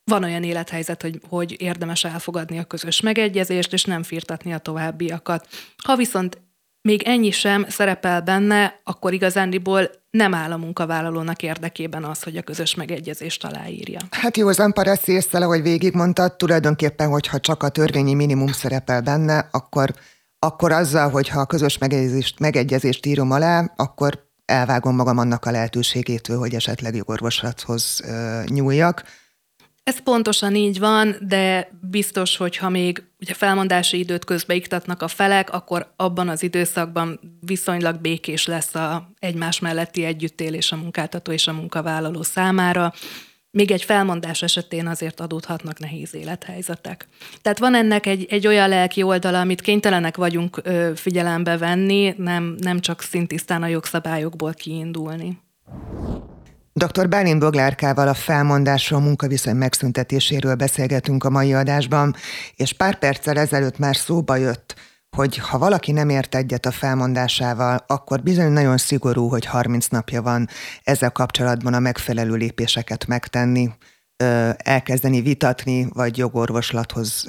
van 0.03 0.23
olyan 0.23 0.43
élethelyzet, 0.43 1.01
hogy, 1.01 1.19
hogy 1.29 1.61
érdemes 1.61 2.03
elfogadni 2.03 2.57
a 2.57 2.63
közös 2.63 3.01
megegyezést, 3.01 3.73
és 3.73 3.83
nem 3.83 4.03
firtatni 4.03 4.53
a 4.53 4.57
továbbiakat. 4.57 5.47
Ha 5.83 5.95
viszont 5.95 6.41
még 6.81 7.03
ennyi 7.03 7.31
sem 7.31 7.65
szerepel 7.69 8.21
benne, 8.21 8.79
akkor 8.83 9.13
igazándiból 9.13 9.89
nem 10.09 10.33
áll 10.33 10.51
a 10.51 10.57
munkavállalónak 10.57 11.43
érdekében 11.43 12.03
az, 12.03 12.23
hogy 12.23 12.37
a 12.37 12.41
közös 12.41 12.75
megegyezést 12.75 13.43
aláírja. 13.43 13.99
Hát 14.11 14.37
jó, 14.37 14.47
az 14.47 14.71
paraszt 14.73 15.07
észre, 15.07 15.45
ahogy 15.45 15.61
végigmondtad, 15.61 16.35
tulajdonképpen, 16.35 17.09
hogyha 17.09 17.39
csak 17.39 17.63
a 17.63 17.69
törvényi 17.69 18.13
minimum 18.13 18.51
szerepel 18.51 19.01
benne, 19.01 19.47
akkor, 19.51 19.93
akkor 20.39 20.71
azzal, 20.71 21.09
hogyha 21.09 21.39
a 21.39 21.45
közös 21.45 21.77
megegyezést, 21.77 22.39
megegyezést 22.39 23.05
írom 23.05 23.31
alá, 23.31 23.73
akkor 23.75 24.29
elvágom 24.45 24.95
magam 24.95 25.17
annak 25.17 25.45
a 25.45 25.51
lehetőségétől, 25.51 26.37
hogy 26.37 26.53
esetleg 26.53 26.95
jogorvoslathoz 26.95 28.03
nyúljak. 28.45 29.03
Ez 29.83 29.99
pontosan 29.99 30.55
így 30.55 30.79
van, 30.79 31.15
de 31.21 31.69
biztos, 31.89 32.37
hogy 32.37 32.57
ha 32.57 32.69
még 32.69 33.03
ugye 33.19 33.33
felmondási 33.33 33.99
időt 33.99 34.25
közbe 34.25 34.53
iktatnak 34.53 35.01
a 35.01 35.07
felek, 35.07 35.53
akkor 35.53 35.93
abban 35.95 36.29
az 36.29 36.43
időszakban 36.43 37.19
viszonylag 37.39 38.01
békés 38.01 38.45
lesz 38.45 38.75
a 38.75 39.11
egymás 39.19 39.59
melletti 39.59 40.03
együttélés 40.03 40.71
a 40.71 40.75
munkáltató 40.75 41.31
és 41.31 41.47
a 41.47 41.53
munkavállaló 41.53 42.21
számára. 42.21 42.93
Még 43.51 43.71
egy 43.71 43.83
felmondás 43.83 44.41
esetén 44.41 44.87
azért 44.87 45.19
adódhatnak 45.19 45.79
nehéz 45.79 46.15
élethelyzetek. 46.15 47.07
Tehát 47.41 47.59
van 47.59 47.75
ennek 47.75 48.05
egy, 48.05 48.25
egy 48.29 48.47
olyan 48.47 48.69
lelki 48.69 49.03
oldala, 49.03 49.39
amit 49.39 49.61
kénytelenek 49.61 50.17
vagyunk 50.17 50.59
ö, 50.63 50.91
figyelembe 50.95 51.57
venni, 51.57 52.13
nem, 52.17 52.55
nem 52.59 52.79
csak 52.79 53.01
szintisztán 53.01 53.63
a 53.63 53.67
jogszabályokból 53.67 54.53
kiindulni. 54.53 55.37
Dr. 56.73 57.09
Bálint 57.09 57.39
Boglárkával 57.39 58.07
a 58.07 58.13
felmondásról, 58.13 58.99
a 58.99 59.03
munkaviszony 59.03 59.55
megszüntetéséről 59.55 60.55
beszélgetünk 60.55 61.23
a 61.23 61.29
mai 61.29 61.53
adásban, 61.53 62.15
és 62.55 62.73
pár 62.73 62.99
perccel 62.99 63.37
ezelőtt 63.37 63.77
már 63.77 63.95
szóba 63.95 64.35
jött, 64.35 64.75
hogy 65.17 65.37
ha 65.37 65.57
valaki 65.57 65.91
nem 65.91 66.09
ért 66.09 66.35
egyet 66.35 66.65
a 66.65 66.71
felmondásával, 66.71 67.83
akkor 67.87 68.21
bizony 68.21 68.51
nagyon 68.51 68.77
szigorú, 68.77 69.27
hogy 69.27 69.45
30 69.45 69.87
napja 69.87 70.21
van 70.21 70.47
ezzel 70.83 71.11
kapcsolatban 71.11 71.73
a 71.73 71.79
megfelelő 71.79 72.33
lépéseket 72.35 73.07
megtenni, 73.07 73.69
elkezdeni 74.57 75.21
vitatni, 75.21 75.87
vagy 75.93 76.17
jogorvoslathoz 76.17 77.25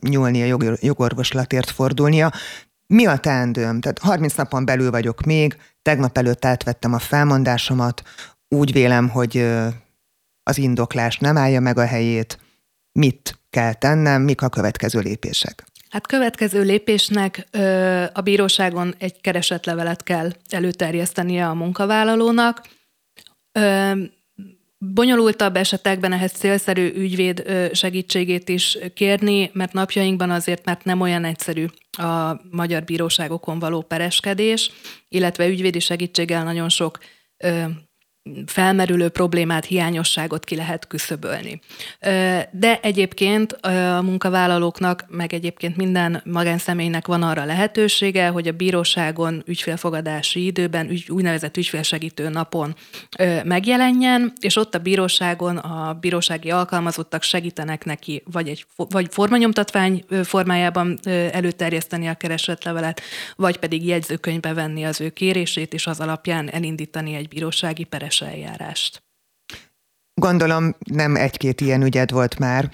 nyúlni, 0.00 0.52
a 0.52 0.58
jogorvoslatért 0.80 1.70
fordulnia. 1.70 2.32
Mi 2.86 3.06
a 3.06 3.16
teendőm? 3.16 3.80
Tehát 3.80 3.98
30 3.98 4.34
napon 4.34 4.64
belül 4.64 4.90
vagyok 4.90 5.20
még, 5.20 5.56
tegnap 5.82 6.18
előtt 6.18 6.44
átvettem 6.44 6.92
a 6.92 6.98
felmondásomat, 6.98 8.02
úgy 8.48 8.72
vélem, 8.72 9.08
hogy 9.08 9.46
az 10.42 10.58
indoklás 10.58 11.18
nem 11.18 11.36
állja 11.36 11.60
meg 11.60 11.78
a 11.78 11.86
helyét, 11.86 12.38
mit 12.92 13.38
kell 13.50 13.74
tennem, 13.74 14.22
mik 14.22 14.42
a 14.42 14.48
következő 14.48 15.00
lépések? 15.00 15.64
Hát 15.88 16.06
következő 16.06 16.62
lépésnek 16.62 17.46
ö, 17.50 18.04
a 18.12 18.20
bíróságon 18.20 18.94
egy 18.98 19.20
keresetlevelet 19.20 20.02
kell 20.02 20.30
előterjesztenie 20.48 21.48
a 21.48 21.54
munkavállalónak. 21.54 22.68
Ö, 23.52 23.92
bonyolultabb 24.78 25.56
esetekben 25.56 26.12
ehhez 26.12 26.32
célszerű 26.32 26.92
ügyvéd 26.94 27.44
segítségét 27.72 28.48
is 28.48 28.78
kérni, 28.94 29.50
mert 29.52 29.72
napjainkban 29.72 30.30
azért, 30.30 30.64
mert 30.64 30.84
nem 30.84 31.00
olyan 31.00 31.24
egyszerű 31.24 31.66
a 31.90 32.40
magyar 32.50 32.84
bíróságokon 32.84 33.58
való 33.58 33.82
pereskedés, 33.82 34.70
illetve 35.08 35.48
ügyvédi 35.48 35.80
segítséggel 35.80 36.44
nagyon 36.44 36.68
sok 36.68 36.98
felmerülő 38.46 39.08
problémát, 39.08 39.64
hiányosságot 39.64 40.44
ki 40.44 40.56
lehet 40.56 40.86
küszöbölni. 40.86 41.60
De 42.50 42.80
egyébként 42.82 43.52
a 43.52 44.02
munkavállalóknak, 44.02 45.04
meg 45.08 45.32
egyébként 45.32 45.76
minden 45.76 46.22
magánszemélynek 46.24 47.06
van 47.06 47.22
arra 47.22 47.44
lehetősége, 47.44 48.28
hogy 48.28 48.48
a 48.48 48.52
bíróságon 48.52 49.42
ügyfélfogadási 49.46 50.44
időben, 50.44 50.90
ügy, 50.90 51.10
úgynevezett 51.10 51.56
ügyfélsegítő 51.56 52.28
napon 52.28 52.74
megjelenjen, 53.44 54.32
és 54.40 54.56
ott 54.56 54.74
a 54.74 54.78
bíróságon 54.78 55.56
a 55.56 55.92
bírósági 56.00 56.50
alkalmazottak 56.50 57.22
segítenek 57.22 57.84
neki, 57.84 58.22
vagy 58.32 58.48
egy 58.48 58.66
vagy 58.76 59.06
formanyomtatvány 59.10 60.04
formájában 60.24 60.98
előterjeszteni 61.32 62.06
a 62.06 62.14
keresetlevelet, 62.14 63.00
vagy 63.36 63.56
pedig 63.56 63.86
jegyzőkönyvbe 63.86 64.52
venni 64.52 64.84
az 64.84 65.00
ő 65.00 65.08
kérését, 65.08 65.74
és 65.74 65.86
az 65.86 66.00
alapján 66.00 66.50
elindítani 66.50 67.14
egy 67.14 67.28
bírósági 67.28 67.84
peres 67.84 68.17
eljárást. 68.20 69.02
Gondolom 70.14 70.76
nem 70.90 71.16
egy-két 71.16 71.60
ilyen 71.60 71.82
ügyed 71.82 72.10
volt 72.10 72.38
már, 72.38 72.70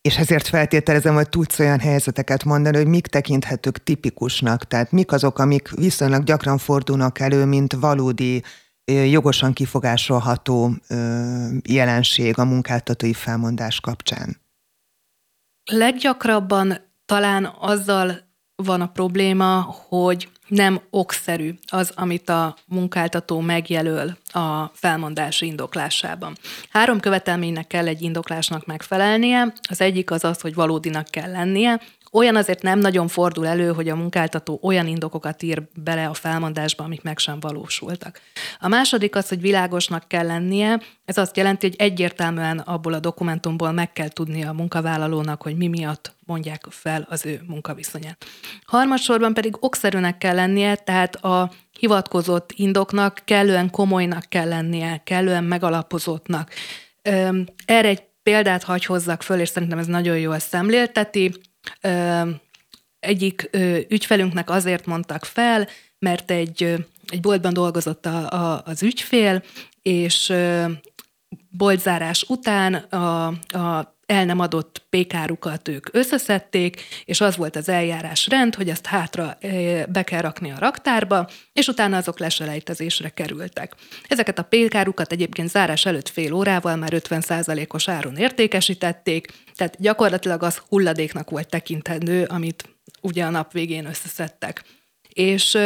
és 0.00 0.16
ezért 0.16 0.46
feltételezem, 0.46 1.14
hogy 1.14 1.28
tudsz 1.28 1.58
olyan 1.58 1.80
helyzeteket 1.80 2.44
mondani, 2.44 2.76
hogy 2.76 2.86
mik 2.86 3.06
tekinthetők 3.06 3.82
tipikusnak, 3.82 4.64
tehát 4.64 4.92
mik 4.92 5.12
azok, 5.12 5.38
amik 5.38 5.70
viszonylag 5.70 6.22
gyakran 6.22 6.58
fordulnak 6.58 7.18
elő, 7.18 7.44
mint 7.44 7.72
valódi, 7.72 8.42
jogosan 8.84 9.52
kifogásolható 9.52 10.74
jelenség 11.62 12.38
a 12.38 12.44
munkáltatói 12.44 13.12
felmondás 13.12 13.80
kapcsán. 13.80 14.40
Leggyakrabban 15.70 16.92
talán 17.04 17.44
azzal 17.58 18.18
van 18.54 18.80
a 18.80 18.88
probléma, 18.88 19.60
hogy 19.88 20.28
nem 20.48 20.80
okszerű 20.90 21.54
az, 21.66 21.92
amit 21.94 22.28
a 22.28 22.56
munkáltató 22.66 23.40
megjelöl 23.40 24.16
a 24.32 24.70
felmondási 24.72 25.46
indoklásában. 25.46 26.36
Három 26.70 27.00
követelménynek 27.00 27.66
kell 27.66 27.86
egy 27.86 28.02
indoklásnak 28.02 28.66
megfelelnie. 28.66 29.52
Az 29.68 29.80
egyik 29.80 30.10
az 30.10 30.24
az, 30.24 30.40
hogy 30.40 30.54
valódinak 30.54 31.06
kell 31.06 31.30
lennie, 31.30 31.80
olyan 32.14 32.36
azért 32.36 32.62
nem 32.62 32.78
nagyon 32.78 33.08
fordul 33.08 33.46
elő, 33.46 33.72
hogy 33.72 33.88
a 33.88 33.96
munkáltató 33.96 34.58
olyan 34.62 34.86
indokokat 34.86 35.42
ír 35.42 35.62
bele 35.74 36.06
a 36.06 36.14
felmondásba, 36.14 36.84
amik 36.84 37.02
meg 37.02 37.18
sem 37.18 37.40
valósultak. 37.40 38.20
A 38.60 38.68
második 38.68 39.16
az, 39.16 39.28
hogy 39.28 39.40
világosnak 39.40 40.08
kell 40.08 40.26
lennie, 40.26 40.80
ez 41.04 41.18
azt 41.18 41.36
jelenti, 41.36 41.66
hogy 41.66 41.76
egyértelműen 41.78 42.58
abból 42.58 42.92
a 42.92 42.98
dokumentumból 42.98 43.72
meg 43.72 43.92
kell 43.92 44.08
tudnia 44.08 44.48
a 44.48 44.52
munkavállalónak, 44.52 45.42
hogy 45.42 45.56
mi 45.56 45.66
miatt 45.66 46.13
mondják 46.26 46.66
fel 46.70 47.06
az 47.08 47.26
ő 47.26 47.40
munkaviszonyát. 47.46 48.24
Harmadsorban 48.66 49.34
pedig 49.34 49.56
okszerűnek 49.60 50.18
kell 50.18 50.34
lennie, 50.34 50.74
tehát 50.74 51.16
a 51.16 51.50
hivatkozott 51.78 52.52
indoknak 52.54 53.22
kellően 53.24 53.70
komolynak 53.70 54.24
kell 54.28 54.48
lennie, 54.48 55.00
kellően 55.04 55.44
megalapozottnak. 55.44 56.50
Erre 57.64 57.88
egy 57.88 58.02
példát 58.22 58.62
hagy 58.62 58.84
hozzak 58.84 59.22
föl, 59.22 59.40
és 59.40 59.48
szerintem 59.48 59.78
ez 59.78 59.86
nagyon 59.86 60.18
jól 60.18 60.38
szemlélteti 60.38 61.34
egyik 62.98 63.50
ügyfelünknek 63.88 64.50
azért 64.50 64.86
mondtak 64.86 65.24
fel, 65.24 65.68
mert 65.98 66.30
egy, 66.30 66.62
egy 67.08 67.20
boltban 67.20 67.52
dolgozott 67.52 68.06
a, 68.06 68.30
a, 68.30 68.62
az 68.64 68.82
ügyfél, 68.82 69.42
és 69.82 70.32
boltzárás 71.50 72.24
után 72.28 72.74
a, 72.74 73.26
a 73.58 73.93
el 74.14 74.24
nem 74.24 74.38
adott 74.38 74.86
pékárukat 74.90 75.68
ők 75.68 75.86
összeszedték, 75.92 76.82
és 77.04 77.20
az 77.20 77.36
volt 77.36 77.56
az 77.56 77.68
eljárás 77.68 78.26
rend, 78.26 78.54
hogy 78.54 78.68
ezt 78.68 78.86
hátra 78.86 79.38
be 79.88 80.02
kell 80.02 80.20
rakni 80.20 80.50
a 80.50 80.58
raktárba, 80.58 81.28
és 81.52 81.66
utána 81.66 81.96
azok 81.96 82.18
leselejtezésre 82.18 83.08
kerültek. 83.08 83.74
Ezeket 84.08 84.38
a 84.38 84.42
pékárukat 84.42 85.12
egyébként 85.12 85.50
zárás 85.50 85.86
előtt 85.86 86.08
fél 86.08 86.32
órával 86.32 86.76
már 86.76 86.92
50%-os 86.92 87.88
áron 87.88 88.16
értékesítették, 88.16 89.32
tehát 89.56 89.80
gyakorlatilag 89.80 90.42
az 90.42 90.62
hulladéknak 90.68 91.30
volt 91.30 91.48
tekintendő, 91.48 92.24
amit 92.24 92.68
ugye 93.00 93.24
a 93.24 93.30
nap 93.30 93.52
végén 93.52 93.86
összeszedtek. 93.86 94.64
És 95.08 95.58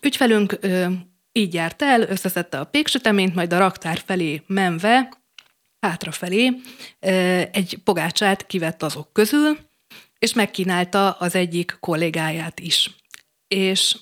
ügyfelünk 0.00 0.58
így 1.32 1.54
járt 1.54 1.82
el, 1.82 2.00
összeszedte 2.00 2.58
a 2.58 2.64
péksüteményt, 2.64 3.34
majd 3.34 3.52
a 3.52 3.58
raktár 3.58 4.02
felé 4.06 4.42
menve 4.46 5.08
hátrafelé 5.88 6.52
egy 7.50 7.78
pogácsát 7.84 8.46
kivett 8.46 8.82
azok 8.82 9.12
közül, 9.12 9.58
és 10.18 10.32
megkínálta 10.32 11.10
az 11.10 11.34
egyik 11.34 11.76
kollégáját 11.80 12.60
is. 12.60 12.90
És 13.48 13.96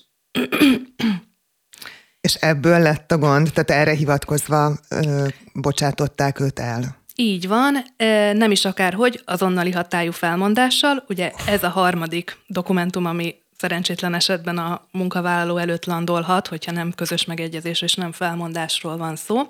és 2.21 2.33
ebből 2.33 2.79
lett 2.79 3.11
a 3.11 3.17
gond, 3.17 3.51
tehát 3.53 3.71
erre 3.81 3.95
hivatkozva 3.95 4.79
ö, 4.89 5.27
bocsátották 5.53 6.39
őt 6.39 6.59
el. 6.59 7.03
Így 7.15 7.47
van, 7.47 7.85
nem 8.33 8.51
is 8.51 8.65
akárhogy, 8.65 9.21
azonnali 9.25 9.71
hatályú 9.71 10.11
felmondással. 10.11 11.03
Ugye 11.07 11.31
ez 11.47 11.63
a 11.63 11.69
harmadik 11.69 12.37
dokumentum, 12.47 13.05
ami 13.05 13.35
szerencsétlen 13.57 14.13
esetben 14.13 14.57
a 14.57 14.87
munkavállaló 14.91 15.57
előtt 15.57 15.85
landolhat, 15.85 16.47
hogyha 16.47 16.71
nem 16.71 16.93
közös 16.95 17.25
megegyezés 17.25 17.81
és 17.81 17.93
nem 17.93 18.11
felmondásról 18.11 18.97
van 18.97 19.15
szó. 19.15 19.41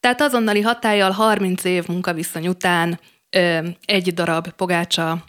Tehát 0.00 0.20
azonnali 0.20 0.60
hatállyal 0.60 1.10
30 1.10 1.64
év 1.64 1.88
munkaviszony 1.88 2.48
után 2.48 3.00
egy 3.84 4.14
darab 4.14 4.48
pogácsa 4.48 5.24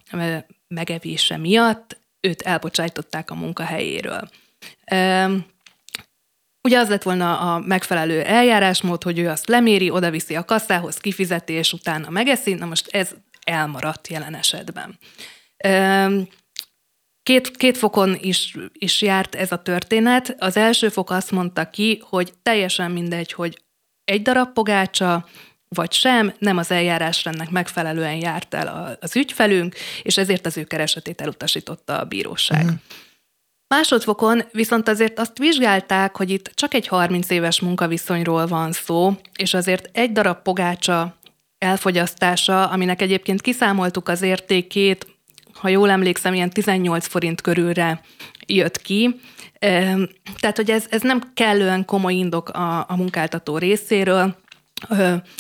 megevése 0.68 1.38
miatt 1.38 1.98
őt 2.22 2.42
elbocsájtották 2.42 3.32
a 3.32 3.36
munkahelyéről. 3.36 4.30
Ugye 6.64 6.80
az 6.80 6.90
lett 6.90 7.04
volna 7.04 7.54
a 7.54 7.60
megfelelő 7.60 8.22
eljárásmód, 8.22 9.04
hogy 9.04 9.20
ő 9.20 9.30
azt 9.30 9.48
leméri, 9.48 9.90
odaviszi 9.90 10.36
a 10.36 10.46
kasszához, 10.46 10.98
kifizeti, 10.98 11.54
és 11.54 11.74
utána 11.74 12.10
megeszi. 12.10 12.54
Na 12.54 12.66
most 12.66 12.88
ez 12.88 13.16
elmaradt 13.44 14.08
jelen 14.08 14.36
esetben. 14.36 15.00
Két, 17.24 17.58
két 17.58 17.78
fokon 17.78 18.18
is, 18.20 18.56
is 18.74 19.02
járt 19.02 19.36
ez 19.36 19.52
a 19.52 19.62
történet. 19.62 20.36
Az 20.40 20.58
első 20.58 20.90
fok 20.90 21.10
azt 21.10 21.32
mondta 21.32 21.70
ki, 21.70 22.02
hogy 22.06 22.34
teljesen 22.42 22.92
mindegy, 22.92 23.32
hogy 23.32 23.64
egy 24.10 24.22
darab 24.22 24.54
pogácsa, 24.54 25.26
vagy 25.68 25.94
sem, 25.94 26.34
nem 26.40 26.58
az 26.58 26.72
eljárásrendnek 26.72 27.50
megfelelően 27.50 28.16
járt 28.16 28.54
el 28.54 28.98
az 29.02 29.16
ügyfelünk, 29.16 29.76
és 30.04 30.18
ezért 30.18 30.46
az 30.46 30.58
ő 30.58 30.64
keresetét 30.64 31.22
elutasította 31.22 32.00
a 32.00 32.06
bíróság. 32.06 32.64
Mm. 32.64 32.74
Másodfokon 33.68 34.44
viszont 34.52 34.88
azért 34.88 35.20
azt 35.20 35.38
vizsgálták, 35.38 36.16
hogy 36.16 36.30
itt 36.30 36.52
csak 36.54 36.74
egy 36.74 36.88
30 36.88 37.30
éves 37.30 37.60
munkaviszonyról 37.60 38.48
van 38.48 38.72
szó, 38.72 39.14
és 39.36 39.54
azért 39.54 39.90
egy 39.92 40.12
darab 40.12 40.42
pogácsa 40.42 41.18
elfogyasztása, 41.58 42.68
aminek 42.68 43.02
egyébként 43.02 43.42
kiszámoltuk 43.42 44.08
az 44.10 44.22
értékét, 44.22 45.08
ha 45.54 45.68
jól 45.68 45.90
emlékszem, 45.90 46.34
ilyen 46.34 46.50
18 46.50 47.08
forint 47.08 47.42
körülre 47.42 48.02
jött 48.48 48.82
ki, 48.82 49.20
tehát, 50.40 50.56
hogy 50.56 50.72
ez, 50.72 50.86
ez 50.90 51.02
nem 51.02 51.32
kellően 51.34 51.86
komoly 51.86 52.14
indok 52.14 52.50
a, 52.50 52.90
a 52.90 52.96
munkáltató 52.96 53.58
részéről, 53.58 54.36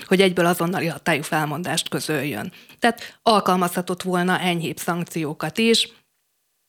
hogy 0.05 0.21
egyből 0.21 0.45
azonnali 0.45 0.88
hatályú 0.88 1.21
felmondást 1.21 1.89
közöljön. 1.89 2.51
Tehát 2.79 3.19
alkalmazhatott 3.21 4.01
volna 4.01 4.39
enyhébb 4.39 4.77
szankciókat 4.77 5.58
is, 5.58 5.89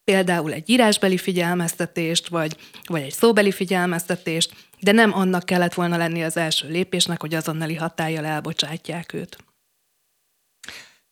például 0.04 0.52
egy 0.52 0.70
írásbeli 0.70 1.16
figyelmeztetést, 1.16 2.28
vagy, 2.28 2.56
vagy 2.84 3.02
egy 3.02 3.12
szóbeli 3.12 3.52
figyelmeztetést, 3.52 4.54
de 4.80 4.92
nem 4.92 5.12
annak 5.12 5.44
kellett 5.44 5.74
volna 5.74 5.96
lenni 5.96 6.22
az 6.22 6.36
első 6.36 6.68
lépésnek, 6.68 7.20
hogy 7.20 7.34
azonnali 7.34 7.74
hatállyal 7.74 8.24
elbocsátják 8.24 9.12
őt. 9.12 9.36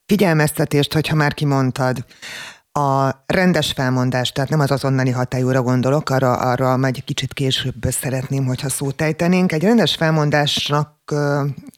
Figyelmeztetést, 0.07 0.93
hogyha 0.93 1.15
már 1.15 1.35
kimondtad 1.35 2.05
a 2.79 3.25
rendes 3.27 3.73
felmondás, 3.73 4.33
tehát 4.33 4.51
nem 4.51 4.61
az 4.61 4.71
azonnali 4.71 5.11
hatályúra 5.11 5.63
gondolok, 5.63 6.11
arra, 6.11 6.33
arra 6.33 6.77
majd 6.77 6.97
egy 6.97 7.05
kicsit 7.05 7.33
később 7.33 7.75
szeretném, 7.91 8.45
hogyha 8.45 8.69
szót 8.69 9.01
ejtenénk. 9.01 9.53
Egy 9.53 9.63
rendes 9.63 9.95
felmondásnak 9.95 10.97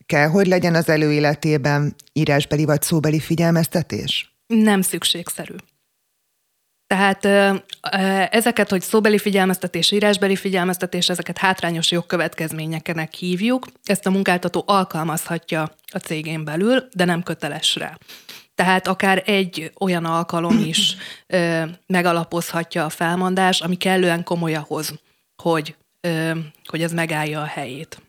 kell, 0.06 0.28
hogy 0.28 0.46
legyen 0.46 0.74
az 0.74 0.88
előéletében 0.88 1.94
írásbeli 2.12 2.64
vagy 2.64 2.82
szóbeli 2.82 3.20
figyelmeztetés? 3.20 4.34
Nem 4.46 4.80
szükségszerű. 4.80 5.54
Tehát 6.86 7.24
ezeket, 8.32 8.70
hogy 8.70 8.82
szóbeli 8.82 9.18
figyelmeztetés, 9.18 9.90
írásbeli 9.90 10.36
figyelmeztetés, 10.36 11.08
ezeket 11.08 11.38
hátrányos 11.38 11.90
jogkövetkezményekenek 11.90 13.12
hívjuk. 13.12 13.66
Ezt 13.84 14.06
a 14.06 14.10
munkáltató 14.10 14.64
alkalmazhatja 14.66 15.74
a 15.92 15.98
cégén 15.98 16.44
belül, 16.44 16.88
de 16.94 17.04
nem 17.04 17.22
köteles 17.22 17.76
rá. 17.76 17.98
Tehát 18.60 18.86
akár 18.86 19.22
egy 19.26 19.72
olyan 19.78 20.04
alkalom 20.04 20.58
is 20.58 20.96
ö, 21.26 21.64
megalapozhatja 21.86 22.84
a 22.84 22.88
felmondás, 22.88 23.60
ami 23.60 23.76
kellően 23.76 24.24
komoly 24.24 24.54
ahhoz, 24.54 24.94
hogy, 25.42 25.76
ö, 26.00 26.30
hogy 26.64 26.82
ez 26.82 26.92
megállja 26.92 27.40
a 27.40 27.44
helyét. 27.44 28.02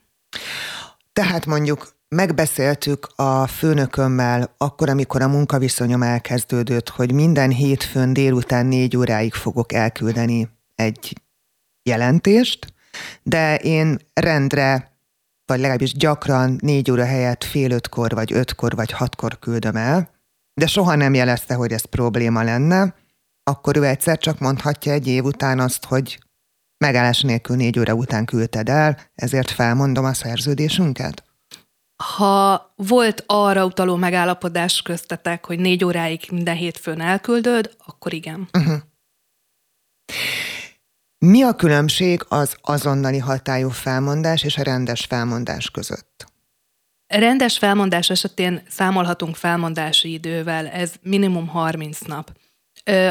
Tehát 1.12 1.46
mondjuk 1.46 1.92
megbeszéltük 2.08 3.08
a 3.16 3.46
főnökömmel 3.46 4.54
akkor, 4.58 4.88
amikor 4.88 5.22
a 5.22 5.28
munkaviszonyom 5.28 6.02
elkezdődött, 6.02 6.88
hogy 6.88 7.12
minden 7.12 7.50
hétfőn 7.50 8.12
délután 8.12 8.66
négy 8.66 8.96
óráig 8.96 9.32
fogok 9.32 9.72
elküldeni 9.72 10.48
egy 10.74 11.12
jelentést, 11.82 12.74
de 13.22 13.56
én 13.56 13.98
rendre 14.14 14.96
vagy 15.46 15.60
legalábbis 15.60 15.92
gyakran 15.92 16.58
négy 16.60 16.90
óra 16.90 17.04
helyett 17.04 17.44
fél 17.44 17.70
ötkor, 17.70 18.10
vagy 18.14 18.32
ötkor, 18.32 18.74
vagy 18.74 18.90
hatkor 18.90 19.38
küldöm 19.38 19.76
el, 19.76 20.10
de 20.54 20.66
soha 20.66 20.94
nem 20.94 21.14
jelezte, 21.14 21.54
hogy 21.54 21.72
ez 21.72 21.84
probléma 21.84 22.42
lenne, 22.42 22.94
akkor 23.42 23.76
ő 23.76 23.84
egyszer 23.84 24.18
csak 24.18 24.38
mondhatja 24.38 24.92
egy 24.92 25.06
év 25.06 25.24
után 25.24 25.60
azt, 25.60 25.84
hogy 25.84 26.18
megállás 26.84 27.20
nélkül 27.20 27.56
négy 27.56 27.78
óra 27.78 27.94
után 27.94 28.24
küldted 28.24 28.68
el, 28.68 28.98
ezért 29.14 29.50
felmondom 29.50 30.04
a 30.04 30.12
szerződésünket? 30.12 31.24
Ha 32.16 32.72
volt 32.76 33.24
arra 33.26 33.64
utaló 33.64 33.96
megállapodás 33.96 34.82
köztetek, 34.82 35.46
hogy 35.46 35.58
négy 35.58 35.84
óráig 35.84 36.20
minden 36.30 36.56
hétfőn 36.56 37.00
elküldöd, 37.00 37.76
akkor 37.86 38.12
igen. 38.12 38.48
Uh-huh. 38.58 38.80
Mi 41.18 41.42
a 41.42 41.54
különbség 41.54 42.24
az 42.28 42.56
azonnali 42.62 43.18
hatályú 43.18 43.68
felmondás 43.68 44.42
és 44.42 44.56
a 44.56 44.62
rendes 44.62 45.04
felmondás 45.04 45.70
között? 45.70 46.31
Rendes 47.12 47.58
felmondás 47.58 48.10
esetén 48.10 48.62
számolhatunk 48.68 49.36
felmondási 49.36 50.12
idővel, 50.12 50.68
ez 50.68 50.92
minimum 51.02 51.46
30 51.48 52.00
nap. 52.00 52.32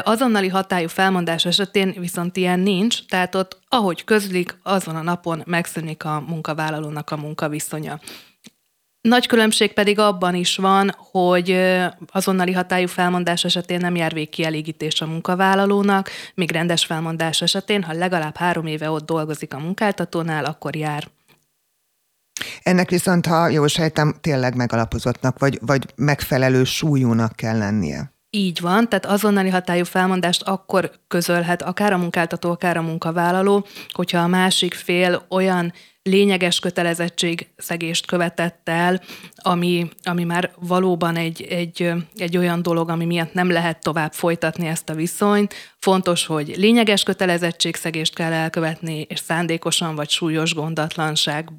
Azonnali 0.04 0.48
hatályú 0.48 0.88
felmondás 0.88 1.46
esetén 1.46 1.94
viszont 1.98 2.38
ilyen 2.38 2.60
nincs, 2.60 3.06
tehát 3.06 3.36
ott, 3.36 3.60
ahogy 3.68 4.04
közlik, 4.04 4.58
azon 4.64 4.96
a 4.96 5.02
napon 5.02 5.44
megszűnik 5.46 6.06
a 6.06 6.24
munkavállalónak 6.28 7.12
a 7.12 7.18
munkaviszonya. 7.18 8.00
Nagy 9.02 9.28
különbség 9.28 9.74
pedig 9.74 10.00
abban 10.00 10.36
is 10.36 10.56
van, 10.56 10.92
hogy 11.12 11.58
azonnali 12.12 12.52
hatályú 12.52 12.88
felmondás 12.88 13.44
esetén 13.44 13.80
nem 13.80 13.96
jár 13.96 14.14
végkielégítés 14.14 15.02
a 15.02 15.06
munkavállalónak, 15.06 16.10
míg 16.34 16.52
rendes 16.52 16.86
felmondás 16.86 17.42
esetén, 17.42 17.84
ha 17.84 17.94
legalább 17.94 18.36
három 18.36 18.66
éve 18.66 18.90
ott 18.90 19.06
dolgozik 19.06 19.54
a 19.54 19.60
munkáltatónál, 19.60 20.46
akkor 20.46 20.76
jár. 20.76 21.08
Ennek 22.64 22.90
viszont, 22.90 23.26
ha 23.26 23.48
jól 23.48 23.68
sejtem, 23.68 24.16
tényleg 24.22 24.56
megalapozottnak, 24.56 25.40
vagy, 25.40 25.60
vagy 25.62 25.86
megfelelő 25.96 26.64
súlyúnak 26.64 27.36
kell 27.36 27.58
lennie. 27.58 28.12
Így 28.30 28.60
van, 28.60 28.90
tehát 28.90 29.06
azonnali 29.06 29.50
hatályú 29.50 29.84
felmondást 29.84 30.42
akkor 30.42 30.92
közölhet 31.08 31.62
akár 31.62 31.94
a 31.94 31.98
munkáltató, 31.98 32.52
akár 32.52 32.78
a 32.78 32.82
munkavállaló, 32.82 33.66
hogyha 33.90 34.20
a 34.20 34.28
másik 34.28 34.74
fél 34.74 35.26
olyan 35.30 35.74
lényeges 36.04 36.60
kötelezettség 36.60 37.48
szegést 37.58 38.06
követett 38.06 38.70
el, 38.70 39.02
ami, 39.36 39.90
ami 40.04 40.24
már 40.24 40.52
valóban 40.60 41.16
egy, 41.16 41.42
egy, 41.42 41.92
egy 42.16 42.38
olyan 42.38 42.62
dolog, 42.62 42.90
ami 42.90 43.06
miatt 43.06 43.34
nem 43.34 43.52
lehet 43.52 43.82
tovább 43.82 44.14
folytatni 44.14 44.68
ezt 44.68 44.90
a 44.90 44.94
viszonyt. 44.94 45.54
Fontos, 45.80 46.26
hogy 46.26 46.54
lényeges 46.58 47.04
kötelezettségszegést 47.04 48.16
kell 48.16 48.32
elkövetni, 48.32 49.02
és 49.10 49.20
szándékosan 49.20 49.96
vagy 49.96 50.10
súlyos 50.10 50.54
gondatlanság 50.54 51.50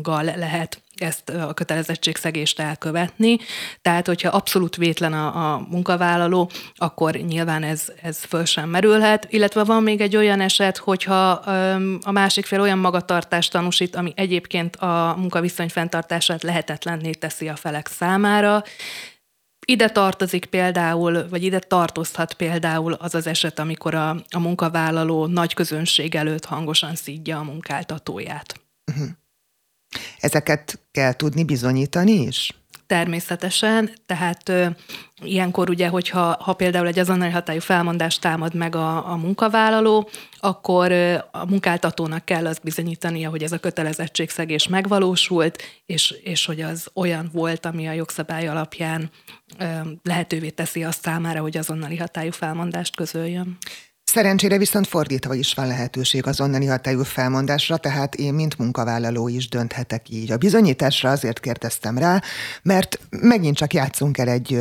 gal 0.00 0.24
lehet 0.24 0.82
ezt 0.94 1.28
a 1.28 1.52
kötelezettségszegést 1.54 2.60
elkövetni. 2.60 3.38
Tehát, 3.82 4.06
hogyha 4.06 4.28
abszolút 4.28 4.76
vétlen 4.76 5.12
a, 5.12 5.52
a 5.52 5.66
munkavállaló, 5.70 6.50
akkor 6.74 7.14
nyilván 7.14 7.62
ez, 7.62 7.92
ez 8.02 8.24
föl 8.24 8.44
sem 8.44 8.68
merülhet. 8.68 9.26
Illetve 9.30 9.64
van 9.64 9.82
még 9.82 10.00
egy 10.00 10.16
olyan 10.16 10.40
eset, 10.40 10.76
hogyha 10.76 11.42
öm, 11.46 11.98
a 12.02 12.10
másik 12.10 12.46
fél 12.46 12.60
olyan 12.60 12.78
magatartást 12.78 13.52
tanúsít, 13.52 13.96
ami 13.96 14.12
egyébként 14.16 14.76
a 14.76 15.14
munkaviszony 15.18 15.68
fenntartását 15.68 16.42
lehetetlenné 16.42 17.10
teszi 17.10 17.48
a 17.48 17.56
felek 17.56 17.86
számára, 17.86 18.62
ide 19.66 19.88
tartozik 19.88 20.44
például, 20.44 21.28
vagy 21.28 21.44
ide 21.44 21.58
tartozhat 21.58 22.34
például 22.34 22.92
az 22.92 23.14
az 23.14 23.26
eset, 23.26 23.58
amikor 23.58 23.94
a, 23.94 24.16
a 24.30 24.38
munkavállaló 24.38 25.26
nagy 25.26 25.54
közönség 25.54 26.14
előtt 26.14 26.44
hangosan 26.44 26.94
szídja 26.94 27.38
a 27.38 27.42
munkáltatóját. 27.42 28.60
Uh-huh. 28.90 29.08
Ezeket 30.20 30.80
kell 30.90 31.12
tudni 31.12 31.44
bizonyítani 31.44 32.12
is? 32.12 32.62
Természetesen, 32.92 33.90
tehát 34.06 34.48
ö, 34.48 34.66
ilyenkor 35.22 35.70
ugye, 35.70 35.88
hogyha 35.88 36.36
ha 36.40 36.52
például 36.52 36.86
egy 36.86 36.98
azonnali 36.98 37.30
hatályú 37.30 37.60
felmondást 37.60 38.20
támad 38.20 38.54
meg 38.54 38.76
a, 38.76 39.10
a 39.10 39.16
munkavállaló, 39.16 40.08
akkor 40.38 40.90
ö, 40.90 41.14
a 41.30 41.46
munkáltatónak 41.46 42.24
kell 42.24 42.46
azt 42.46 42.62
bizonyítania, 42.62 43.30
hogy 43.30 43.42
ez 43.42 43.52
a 43.52 43.58
kötelezettségszegés 43.58 44.68
megvalósult, 44.68 45.62
és, 45.86 46.14
és 46.22 46.46
hogy 46.46 46.60
az 46.60 46.88
olyan 46.94 47.30
volt, 47.32 47.66
ami 47.66 47.88
a 47.88 47.92
jogszabály 47.92 48.48
alapján 48.48 49.10
ö, 49.58 49.64
lehetővé 50.02 50.48
teszi 50.48 50.84
azt 50.84 51.02
számára, 51.02 51.40
hogy 51.40 51.56
azonnali 51.56 51.96
hatályú 51.96 52.30
felmondást 52.30 52.96
közöljön. 52.96 53.58
Szerencsére 54.04 54.58
viszont 54.58 54.86
fordítva 54.86 55.34
is 55.34 55.54
van 55.54 55.66
lehetőség 55.66 56.26
az 56.26 56.40
onnani 56.40 56.66
hatályú 56.66 57.02
felmondásra, 57.02 57.76
tehát 57.76 58.14
én, 58.14 58.34
mint 58.34 58.58
munkavállaló 58.58 59.28
is 59.28 59.48
dönthetek 59.48 60.08
így. 60.08 60.32
A 60.32 60.36
bizonyításra 60.36 61.10
azért 61.10 61.40
kérdeztem 61.40 61.98
rá, 61.98 62.22
mert 62.62 62.98
megint 63.10 63.56
csak 63.56 63.72
játszunk 63.72 64.18
el 64.18 64.28
egy 64.28 64.60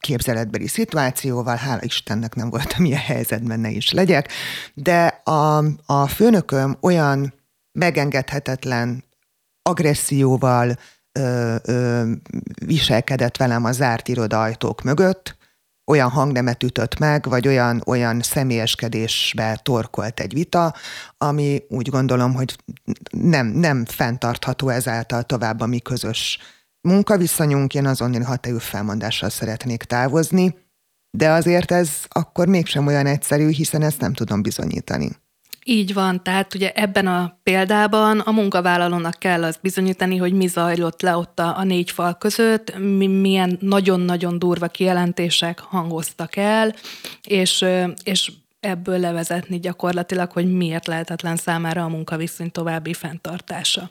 képzeletbeli 0.00 0.66
szituációval, 0.66 1.56
hála 1.56 1.82
Istennek 1.82 2.34
nem 2.34 2.50
voltam 2.50 2.84
ilyen 2.84 3.00
helyzetben, 3.00 3.60
ne 3.60 3.70
is 3.70 3.92
legyek, 3.92 4.28
de 4.74 5.06
a, 5.24 5.64
a 5.86 6.06
főnököm 6.06 6.76
olyan 6.80 7.34
megengedhetetlen 7.72 9.04
agresszióval 9.62 10.78
ö, 11.12 11.54
ö, 11.62 12.10
viselkedett 12.66 13.36
velem 13.36 13.64
a 13.64 13.72
zárt 13.72 14.08
irodajtók 14.08 14.82
mögött, 14.82 15.38
olyan 15.90 16.10
hangnemet 16.10 16.62
ütött 16.62 16.98
meg, 16.98 17.28
vagy 17.28 17.46
olyan, 17.46 17.82
olyan 17.86 18.20
személyeskedésbe 18.20 19.60
torkolt 19.62 20.20
egy 20.20 20.32
vita, 20.32 20.74
ami 21.18 21.62
úgy 21.68 21.88
gondolom, 21.88 22.34
hogy 22.34 22.56
nem, 23.10 23.46
nem 23.46 23.84
fenntartható 23.84 24.68
ezáltal 24.68 25.22
tovább 25.22 25.60
a 25.60 25.66
mi 25.66 25.78
közös 25.78 26.38
munkaviszonyunk. 26.80 27.74
Én 27.74 27.86
azon 27.86 28.24
hatályú 28.24 28.58
felmondással 28.58 29.28
szeretnék 29.28 29.82
távozni, 29.82 30.54
de 31.10 31.30
azért 31.30 31.70
ez 31.70 31.90
akkor 32.08 32.48
mégsem 32.48 32.86
olyan 32.86 33.06
egyszerű, 33.06 33.48
hiszen 33.48 33.82
ezt 33.82 34.00
nem 34.00 34.12
tudom 34.12 34.42
bizonyítani. 34.42 35.10
Így 35.70 35.94
van, 35.94 36.22
tehát 36.22 36.54
ugye 36.54 36.72
ebben 36.72 37.06
a 37.06 37.38
példában 37.42 38.18
a 38.18 38.30
munkavállalónak 38.30 39.18
kell 39.18 39.44
az 39.44 39.58
bizonyítani, 39.62 40.16
hogy 40.16 40.32
mi 40.32 40.46
zajlott 40.46 41.02
le 41.02 41.16
ott 41.16 41.38
a, 41.38 41.58
a 41.58 41.64
négy 41.64 41.90
fal 41.90 42.14
között, 42.18 42.78
mi, 42.78 43.06
milyen 43.06 43.58
nagyon-nagyon 43.60 44.38
durva 44.38 44.66
kijelentések 44.66 45.58
hangoztak 45.58 46.36
el, 46.36 46.74
és, 47.22 47.64
és 48.04 48.32
ebből 48.60 48.98
levezetni 48.98 49.58
gyakorlatilag, 49.58 50.30
hogy 50.30 50.52
miért 50.52 50.86
lehetetlen 50.86 51.36
számára 51.36 51.84
a 51.84 51.88
munkaviszony 51.88 52.50
további 52.50 52.94
fenntartása. 52.94 53.90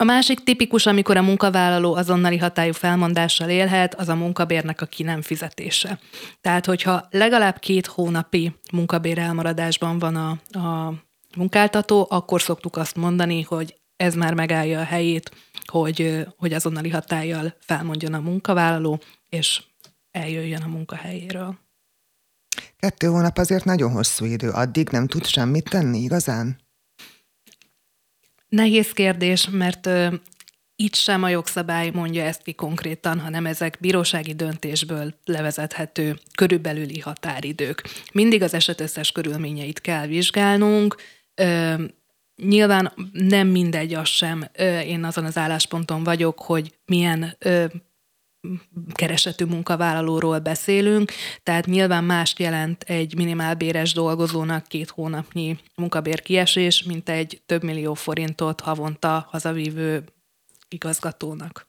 A 0.00 0.04
másik 0.04 0.42
tipikus, 0.42 0.86
amikor 0.86 1.16
a 1.16 1.22
munkavállaló 1.22 1.94
azonnali 1.94 2.38
hatályú 2.38 2.72
felmondással 2.72 3.48
élhet, 3.48 3.94
az 3.94 4.08
a 4.08 4.14
munkabérnek 4.14 4.80
a 4.80 4.86
ki 4.86 5.02
nem 5.02 5.22
fizetése. 5.22 5.98
Tehát, 6.40 6.66
hogyha 6.66 7.06
legalább 7.10 7.58
két 7.58 7.86
hónapi 7.86 8.54
munkabér 8.72 9.18
elmaradásban 9.18 9.98
van 9.98 10.16
a, 10.16 10.30
a 10.58 10.94
munkáltató, 11.36 12.06
akkor 12.10 12.40
szoktuk 12.40 12.76
azt 12.76 12.96
mondani, 12.96 13.42
hogy 13.42 13.80
ez 13.96 14.14
már 14.14 14.34
megállja 14.34 14.80
a 14.80 14.84
helyét, 14.84 15.30
hogy, 15.64 16.26
hogy 16.36 16.52
azonnali 16.52 16.90
hatállyal 16.90 17.54
felmondjon 17.58 18.14
a 18.14 18.20
munkavállaló, 18.20 19.00
és 19.28 19.62
eljöjjön 20.10 20.62
a 20.62 20.68
munkahelyéről. 20.68 21.58
Kettő 22.76 23.06
hónap 23.06 23.38
azért 23.38 23.64
nagyon 23.64 23.92
hosszú 23.92 24.24
idő. 24.24 24.50
Addig 24.50 24.88
nem 24.88 25.06
tud 25.06 25.26
semmit 25.26 25.70
tenni 25.70 25.98
igazán? 25.98 26.58
Nehéz 28.50 28.92
kérdés, 28.92 29.48
mert 29.50 29.86
ö, 29.86 30.14
itt 30.76 30.94
sem 30.94 31.22
a 31.22 31.28
jogszabály 31.28 31.90
mondja 31.90 32.22
ezt 32.22 32.42
ki 32.42 32.52
konkrétan, 32.52 33.20
hanem 33.20 33.46
ezek 33.46 33.76
bírósági 33.80 34.34
döntésből 34.34 35.14
levezethető 35.24 36.18
körülbelüli 36.34 36.98
határidők. 36.98 37.82
Mindig 38.12 38.42
az 38.42 38.54
eset 38.54 38.80
összes 38.80 39.12
körülményeit 39.12 39.80
kell 39.80 40.06
vizsgálnunk, 40.06 40.96
ö, 41.34 41.74
Nyilván 42.42 42.92
nem 43.12 43.48
mindegy 43.48 43.94
az 43.94 44.08
sem, 44.08 44.44
én 44.86 45.04
azon 45.04 45.24
az 45.24 45.36
állásponton 45.36 46.04
vagyok, 46.04 46.38
hogy 46.38 46.74
milyen 46.86 47.36
keresetű 48.92 49.44
munkavállalóról 49.44 50.38
beszélünk, 50.38 51.12
tehát 51.42 51.66
nyilván 51.66 52.04
mást 52.04 52.38
jelent 52.38 52.82
egy 52.82 53.16
minimálbéres 53.16 53.92
dolgozónak 53.92 54.66
két 54.66 54.90
hónapnyi 54.90 55.58
munkabér 55.74 56.22
kiesés, 56.22 56.82
mint 56.82 57.08
egy 57.08 57.42
több 57.46 57.62
millió 57.62 57.94
forintot 57.94 58.60
havonta 58.60 59.26
hazavívő 59.30 60.04
igazgatónak. 60.68 61.68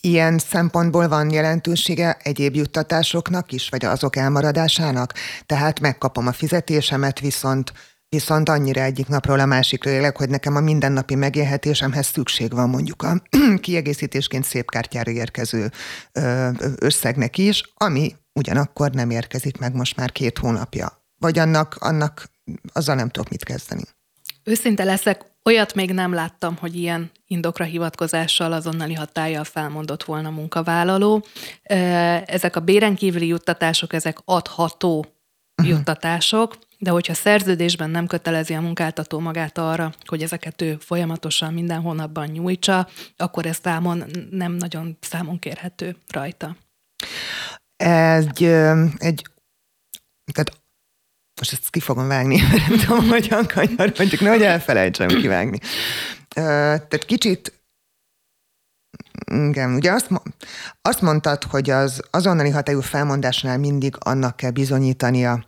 Ilyen 0.00 0.38
szempontból 0.38 1.08
van 1.08 1.30
jelentősége 1.30 2.16
egyéb 2.22 2.54
juttatásoknak 2.54 3.52
is, 3.52 3.68
vagy 3.68 3.84
azok 3.84 4.16
elmaradásának? 4.16 5.14
Tehát 5.46 5.80
megkapom 5.80 6.26
a 6.26 6.32
fizetésemet, 6.32 7.20
viszont 7.20 7.72
Viszont 8.08 8.48
annyira 8.48 8.80
egyik 8.80 9.08
napról 9.08 9.40
a 9.40 9.46
másikra 9.46 9.90
élek, 9.90 10.16
hogy 10.16 10.28
nekem 10.28 10.56
a 10.56 10.60
mindennapi 10.60 11.14
megélhetésemhez 11.14 12.06
szükség 12.06 12.52
van 12.52 12.68
mondjuk 12.68 13.02
a 13.02 13.22
kiegészítésként 13.60 14.44
szép 14.44 14.70
kártyára 14.70 15.10
érkező 15.10 15.70
összegnek 16.78 17.38
is, 17.38 17.62
ami 17.74 18.14
ugyanakkor 18.32 18.90
nem 18.90 19.10
érkezik 19.10 19.58
meg 19.58 19.74
most 19.74 19.96
már 19.96 20.12
két 20.12 20.38
hónapja. 20.38 21.04
Vagy 21.18 21.38
annak, 21.38 21.76
annak 21.78 22.30
azzal 22.72 22.94
nem 22.94 23.08
tudok 23.08 23.30
mit 23.30 23.44
kezdeni. 23.44 23.82
Őszinte 24.44 24.84
leszek, 24.84 25.26
Olyat 25.48 25.74
még 25.74 25.92
nem 25.92 26.12
láttam, 26.12 26.56
hogy 26.56 26.76
ilyen 26.76 27.10
indokra 27.26 27.64
hivatkozással 27.64 28.52
azonnali 28.52 28.94
hatállyal 28.94 29.44
felmondott 29.44 30.04
volna 30.04 30.30
munkavállaló. 30.30 31.24
Ezek 32.26 32.56
a 32.56 32.60
béren 32.60 32.94
kívüli 32.94 33.26
juttatások, 33.26 33.92
ezek 33.92 34.18
adható 34.24 34.98
uh-huh. 34.98 35.76
juttatások, 35.76 36.58
de 36.78 36.90
hogyha 36.90 37.14
szerződésben 37.14 37.90
nem 37.90 38.06
kötelezi 38.06 38.54
a 38.54 38.60
munkáltató 38.60 39.18
magát 39.18 39.58
arra, 39.58 39.92
hogy 40.04 40.22
ezeket 40.22 40.62
ő 40.62 40.76
folyamatosan 40.80 41.52
minden 41.52 41.80
hónapban 41.80 42.26
nyújtsa, 42.26 42.88
akkor 43.16 43.46
ez 43.46 43.58
számon 43.62 44.04
nem 44.30 44.52
nagyon 44.52 44.98
számon 45.00 45.38
kérhető 45.38 45.96
rajta. 46.08 46.56
Egy, 47.76 48.44
egy 48.96 49.26
tehát 50.32 50.52
most 51.40 51.52
ezt 51.52 51.70
ki 51.70 51.80
fogom 51.80 52.08
vágni, 52.08 52.36
nem 52.68 52.78
tudom, 52.78 53.08
hogyan 53.08 53.46
kanyarodjuk, 53.46 54.20
nehogy 54.20 54.42
elfelejtsem 54.42 55.08
kivágni. 55.08 55.58
Tehát 56.28 57.04
kicsit 57.04 57.52
igen, 59.26 59.74
ugye 59.74 59.92
azt, 59.92 60.08
azt 60.82 61.00
mondtad, 61.00 61.42
hogy 61.42 61.70
az 61.70 62.02
azonnali 62.10 62.50
hatályú 62.50 62.80
felmondásnál 62.80 63.58
mindig 63.58 63.94
annak 63.98 64.36
kell 64.36 64.50
bizonyítania, 64.50 65.44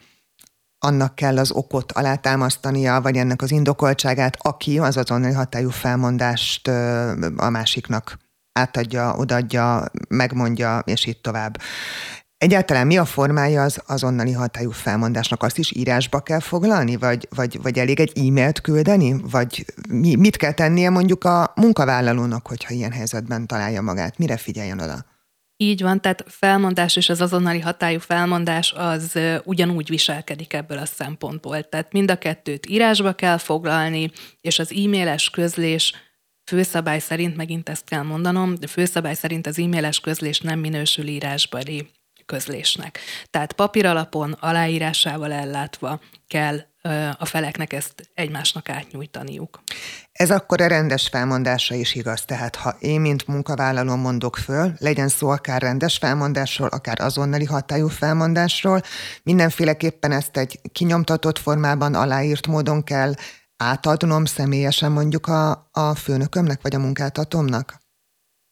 annak 0.81 1.15
kell 1.15 1.39
az 1.39 1.51
okot 1.51 1.93
alátámasztania, 1.93 3.01
vagy 3.01 3.17
ennek 3.17 3.43
az 3.43 3.51
indokoltságát, 3.51 4.37
aki 4.41 4.79
az 4.79 4.97
azonnali 4.97 5.33
hatályú 5.33 5.71
felmondást 5.71 6.69
a 7.37 7.51
másiknak 7.51 8.19
átadja, 8.53 9.15
odadja, 9.17 9.85
megmondja, 10.09 10.83
és 10.85 11.07
így 11.07 11.21
tovább. 11.21 11.59
Egyáltalán 12.37 12.87
mi 12.87 12.97
a 12.97 13.05
formája 13.05 13.63
az 13.63 13.83
azonnali 13.87 14.33
hatályú 14.33 14.71
felmondásnak? 14.71 15.43
Azt 15.43 15.59
is 15.59 15.73
írásba 15.77 16.21
kell 16.21 16.41
foglalni, 16.41 16.97
vagy, 16.97 17.29
vagy, 17.35 17.63
vagy 17.63 17.79
elég 17.79 18.01
egy 18.01 18.19
e-mailt 18.19 18.61
küldeni? 18.61 19.17
Vagy 19.31 19.65
mi, 19.89 20.15
mit 20.15 20.37
kell 20.37 20.53
tennie 20.53 20.91
mondjuk 20.91 21.25
a 21.25 21.53
munkavállalónak, 21.55 22.47
hogyha 22.47 22.75
ilyen 22.75 22.93
helyzetben 22.93 23.47
találja 23.47 23.83
magát? 23.83 24.19
Mire 24.19 24.37
figyeljen 24.37 24.81
oda? 24.81 25.05
Így 25.63 25.83
van, 25.83 26.01
tehát 26.01 26.25
felmondás 26.27 26.97
és 26.97 27.09
az 27.09 27.21
azonnali 27.21 27.61
hatályú 27.61 27.99
felmondás 27.99 28.73
az 28.73 29.19
ugyanúgy 29.45 29.89
viselkedik 29.89 30.53
ebből 30.53 30.79
a 30.79 30.87
szempontból. 30.87 31.69
Tehát 31.69 31.93
mind 31.93 32.11
a 32.11 32.19
kettőt 32.19 32.67
írásba 32.67 33.13
kell 33.13 33.37
foglalni, 33.39 34.11
és 34.41 34.59
az 34.59 34.73
e-mailes 34.73 35.31
közlés 35.31 35.95
főszabály 36.45 36.99
szerint, 36.99 37.37
megint 37.37 37.69
ezt 37.69 37.85
kell 37.85 38.03
mondanom, 38.03 38.55
de 38.55 38.67
főszabály 38.67 39.15
szerint 39.15 39.47
az 39.47 39.59
e-mailes 39.59 40.01
közlés 40.01 40.41
nem 40.41 40.59
minősül 40.59 41.07
írásbeli 41.07 41.91
közlésnek. 42.27 42.99
Tehát 43.31 43.53
papíralapon, 43.53 44.33
aláírásával 44.33 45.33
ellátva 45.33 46.01
kell 46.29 46.59
a 47.19 47.25
feleknek 47.25 47.73
ezt 47.73 48.11
egymásnak 48.15 48.69
átnyújtaniuk. 48.69 49.63
Ez 50.21 50.31
akkor 50.31 50.61
a 50.61 50.67
rendes 50.67 51.09
felmondása 51.09 51.75
is 51.75 51.95
igaz. 51.95 52.25
Tehát 52.25 52.57
ha 52.57 52.77
én, 52.79 53.01
mint 53.01 53.27
munkavállaló 53.27 53.97
mondok 53.97 54.37
föl, 54.37 54.73
legyen 54.79 55.09
szó 55.09 55.29
akár 55.29 55.63
rendes 55.63 55.97
felmondásról, 55.97 56.69
akár 56.69 57.01
azonnali 57.01 57.45
hatályú 57.45 57.89
felmondásról, 57.89 58.83
mindenféleképpen 59.23 60.13
ezt 60.13 60.37
egy 60.37 60.61
kinyomtatott 60.73 61.39
formában 61.39 61.95
aláírt 61.95 62.47
módon 62.47 62.85
kell 62.85 63.15
átadnom 63.57 64.25
személyesen 64.25 64.93
mondjuk 64.93 65.27
a, 65.27 65.69
a 65.71 65.95
főnökömnek 65.95 66.63
vagy 66.63 66.75
a 66.75 66.79
munkáltatómnak? 66.79 67.81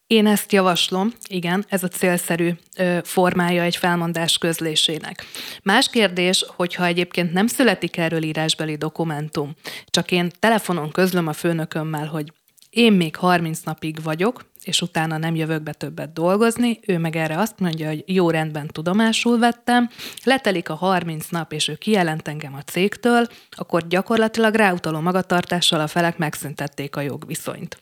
Én 0.08 0.26
ezt 0.26 0.52
javaslom, 0.52 1.12
igen, 1.26 1.64
ez 1.68 1.82
a 1.82 1.88
célszerű 1.88 2.50
ö, 2.76 2.98
formája 3.04 3.62
egy 3.62 3.76
felmondás 3.76 4.38
közlésének. 4.38 5.24
Más 5.62 5.90
kérdés, 5.90 6.44
hogyha 6.56 6.84
egyébként 6.84 7.32
nem 7.32 7.46
születik 7.46 7.96
erről 7.96 8.22
írásbeli 8.22 8.76
dokumentum, 8.76 9.54
csak 9.86 10.10
én 10.10 10.30
telefonon 10.38 10.90
közlöm 10.90 11.26
a 11.26 11.32
főnökömmel, 11.32 12.06
hogy 12.06 12.32
én 12.70 12.92
még 12.92 13.16
30 13.16 13.60
napig 13.60 14.02
vagyok, 14.02 14.44
és 14.64 14.80
utána 14.80 15.16
nem 15.16 15.34
jövök 15.34 15.62
be 15.62 15.72
többet 15.72 16.12
dolgozni, 16.12 16.78
ő 16.86 16.98
meg 16.98 17.16
erre 17.16 17.38
azt 17.38 17.58
mondja, 17.58 17.88
hogy 17.88 18.04
jó 18.06 18.30
rendben 18.30 18.66
tudomásul 18.66 19.38
vettem, 19.38 19.88
letelik 20.24 20.68
a 20.68 20.74
30 20.74 21.28
nap, 21.28 21.52
és 21.52 21.68
ő 21.68 21.74
kijelent 21.74 22.28
engem 22.28 22.54
a 22.54 22.62
cégtől, 22.62 23.26
akkor 23.50 23.86
gyakorlatilag 23.86 24.54
ráutaló 24.54 25.00
magatartással 25.00 25.80
a 25.80 25.86
felek 25.86 26.18
megszüntették 26.18 26.96
a 26.96 27.00
jogviszonyt. 27.00 27.78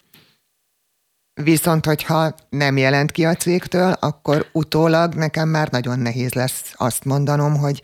Viszont, 1.42 1.85
hogyha 1.85 2.35
nem 2.49 2.77
jelent 2.77 3.11
ki 3.11 3.25
a 3.25 3.35
cégtől, 3.35 3.92
akkor 4.01 4.46
utólag 4.53 5.14
nekem 5.14 5.49
már 5.49 5.70
nagyon 5.70 5.99
nehéz 5.99 6.33
lesz 6.33 6.75
azt 6.77 7.05
mondanom, 7.05 7.57
hogy 7.57 7.83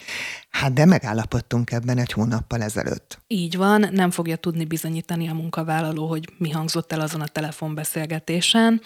hát 0.51 0.73
de 0.73 0.85
megállapodtunk 0.85 1.71
ebben 1.71 1.99
egy 1.99 2.13
hónappal 2.13 2.63
ezelőtt. 2.63 3.19
Így 3.27 3.57
van, 3.57 3.89
nem 3.91 4.11
fogja 4.11 4.37
tudni 4.37 4.65
bizonyítani 4.65 5.29
a 5.29 5.35
munkavállaló, 5.35 6.07
hogy 6.07 6.29
mi 6.39 6.51
hangzott 6.51 6.93
el 6.93 7.01
azon 7.01 7.21
a 7.21 7.27
telefonbeszélgetésen. 7.27 8.81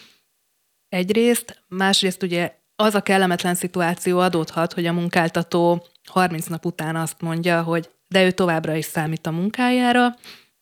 Egyrészt, 0.89 1.63
másrészt 1.69 2.23
ugye 2.23 2.53
az 2.77 2.95
a 2.95 3.03
kellemetlen 3.03 3.55
szituáció 3.55 4.19
adódhat, 4.19 4.73
hogy 4.73 4.87
a 4.87 4.93
munkáltató 4.93 5.87
30 6.05 6.47
nap 6.47 6.65
után 6.65 6.97
azt 6.97 7.21
mondja, 7.21 7.63
hogy 7.63 7.91
de 8.09 8.25
ő 8.25 8.31
továbbra 8.31 8.75
is 8.75 8.85
számít 8.85 9.27
a 9.27 9.31
munkájára, 9.31 10.15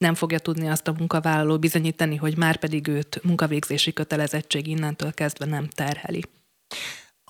nem 0.04 0.14
fogja 0.14 0.38
tudni 0.38 0.68
azt 0.68 0.88
a 0.88 0.94
munkavállaló 0.98 1.58
bizonyítani, 1.58 2.16
hogy 2.16 2.36
már 2.36 2.56
pedig 2.56 2.88
őt 2.88 3.20
munkavégzési 3.22 3.92
kötelezettség 3.92 4.66
innentől 4.66 5.12
kezdve 5.12 5.46
nem 5.46 5.68
terheli. 5.68 6.22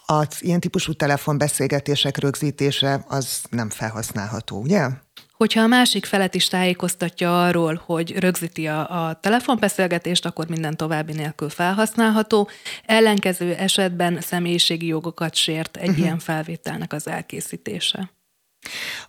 Az 0.07 0.43
ilyen 0.43 0.61
típusú 0.61 0.93
telefonbeszélgetések 0.93 2.17
rögzítése 2.19 3.05
az 3.09 3.43
nem 3.51 3.71
felhasználható, 3.71 4.61
ugye? 4.61 4.89
Hogyha 5.33 5.63
a 5.63 5.67
másik 5.67 6.05
felet 6.05 6.35
is 6.35 6.49
tájékoztatja 6.49 7.45
arról, 7.45 7.83
hogy 7.85 8.19
rögzíti 8.19 8.67
a, 8.67 9.07
a 9.07 9.21
telefonbeszélgetést, 9.21 10.27
akkor 10.27 10.49
minden 10.49 10.77
további 10.77 11.13
nélkül 11.13 11.49
felhasználható. 11.49 12.49
Ellenkező 12.87 13.55
esetben 13.55 14.21
személyiségi 14.21 14.87
jogokat 14.87 15.35
sért 15.35 15.77
egy 15.77 15.89
uh-huh. 15.89 16.05
ilyen 16.05 16.19
felvételnek 16.19 16.93
az 16.93 17.07
elkészítése. 17.07 18.11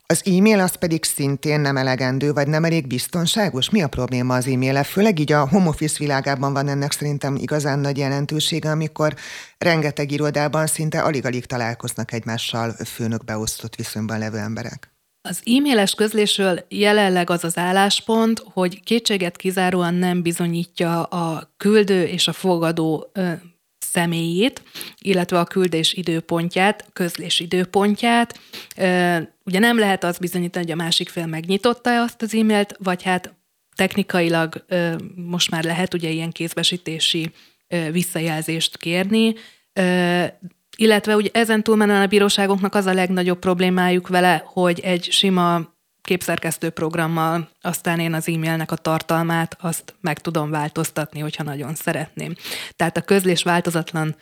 Az 0.05 0.21
e-mail 0.25 0.59
az 0.59 0.75
pedig 0.75 1.03
szintén 1.03 1.59
nem 1.59 1.77
elegendő, 1.77 2.33
vagy 2.33 2.47
nem 2.47 2.63
elég 2.63 2.87
biztonságos? 2.87 3.69
Mi 3.69 3.81
a 3.81 3.87
probléma 3.87 4.35
az 4.35 4.47
e-mail 4.47 4.83
Főleg 4.83 5.19
így 5.19 5.31
a 5.31 5.47
home 5.47 5.67
office 5.67 5.95
világában 5.99 6.53
van 6.53 6.67
ennek 6.67 6.91
szerintem 6.91 7.35
igazán 7.35 7.79
nagy 7.79 7.97
jelentősége, 7.97 8.69
amikor 8.69 9.15
rengeteg 9.57 10.11
irodában 10.11 10.67
szinte 10.67 11.01
alig-alig 11.01 11.45
találkoznak 11.45 12.11
egymással 12.11 12.71
főnök 12.85 13.23
beosztott 13.23 13.75
viszonyban 13.75 14.19
levő 14.19 14.37
emberek. 14.37 14.93
Az 15.21 15.41
e-mailes 15.45 15.95
közlésről 15.95 16.65
jelenleg 16.69 17.29
az 17.29 17.43
az 17.43 17.57
álláspont, 17.57 18.43
hogy 18.53 18.83
kétséget 18.83 19.35
kizáróan 19.35 19.93
nem 19.93 20.21
bizonyítja 20.21 21.03
a 21.03 21.53
küldő 21.57 22.03
és 22.03 22.27
a 22.27 22.33
fogadó 22.33 23.11
személyét, 23.95 24.63
illetve 25.01 25.39
a 25.39 25.45
küldés 25.45 25.93
időpontját, 25.93 26.89
közlés 26.93 27.39
időpontját. 27.39 28.39
Ugye 29.45 29.59
nem 29.59 29.79
lehet 29.79 30.03
azt 30.03 30.19
bizonyítani, 30.19 30.65
hogy 30.65 30.73
a 30.73 30.83
másik 30.83 31.09
fél 31.09 31.25
megnyitotta 31.25 32.01
azt 32.01 32.21
az 32.21 32.33
e-mailt, 32.35 32.75
vagy 32.79 33.03
hát 33.03 33.33
technikailag 33.75 34.65
most 35.15 35.51
már 35.51 35.63
lehet 35.63 35.93
ugye 35.93 36.09
ilyen 36.09 36.31
kézbesítési 36.31 37.31
visszajelzést 37.91 38.77
kérni, 38.77 39.33
illetve 40.77 41.15
ugye 41.15 41.29
ezen 41.33 41.63
túlmenően 41.63 42.01
a 42.01 42.07
bíróságoknak 42.07 42.75
az 42.75 42.85
a 42.85 42.93
legnagyobb 42.93 43.39
problémájuk 43.39 44.07
vele, 44.07 44.43
hogy 44.45 44.79
egy 44.79 45.11
sima 45.11 45.74
képszerkesztő 46.05 46.69
programmal 46.69 47.49
aztán 47.61 47.99
én 47.99 48.13
az 48.13 48.27
e-mailnek 48.27 48.71
a 48.71 48.75
tartalmát 48.75 49.57
azt 49.59 49.95
meg 50.01 50.19
tudom 50.19 50.49
változtatni, 50.49 51.19
hogyha 51.19 51.43
nagyon 51.43 51.75
szeretném. 51.75 52.35
Tehát 52.75 52.97
a 52.97 53.01
közlés 53.01 53.43
változatlan 53.43 54.15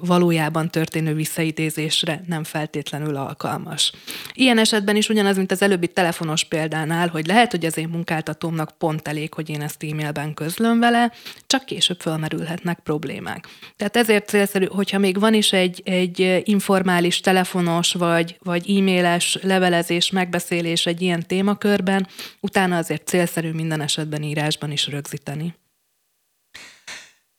valójában 0.00 0.70
történő 0.70 1.14
visszaidézésre 1.14 2.22
nem 2.26 2.44
feltétlenül 2.44 3.16
alkalmas. 3.16 3.92
Ilyen 4.32 4.58
esetben 4.58 4.96
is 4.96 5.08
ugyanaz, 5.08 5.36
mint 5.36 5.52
az 5.52 5.62
előbbi 5.62 5.88
telefonos 5.88 6.44
példánál, 6.44 7.08
hogy 7.08 7.26
lehet, 7.26 7.50
hogy 7.50 7.64
az 7.64 7.76
én 7.76 7.88
munkáltatómnak 7.88 8.78
pont 8.78 9.08
elég, 9.08 9.34
hogy 9.34 9.48
én 9.48 9.62
ezt 9.62 9.82
e-mailben 9.82 10.34
közlöm 10.34 10.78
vele, 10.78 11.12
csak 11.46 11.64
később 11.64 12.00
felmerülhetnek 12.00 12.78
problémák. 12.78 13.48
Tehát 13.76 13.96
ezért 13.96 14.28
célszerű, 14.28 14.66
hogyha 14.66 14.98
még 14.98 15.20
van 15.20 15.34
is 15.34 15.52
egy, 15.52 15.82
egy 15.84 16.42
informális 16.44 17.20
telefonos 17.20 17.92
vagy, 17.92 18.38
vagy 18.42 18.70
e-mailes 18.70 19.38
levelezés, 19.42 20.10
megbeszélés 20.10 20.86
egy 20.86 21.02
ilyen 21.02 21.26
témakörben, 21.26 22.06
utána 22.40 22.76
azért 22.76 23.06
célszerű 23.06 23.50
minden 23.50 23.80
esetben 23.80 24.22
írásban 24.22 24.70
is 24.70 24.86
rögzíteni. 24.86 25.54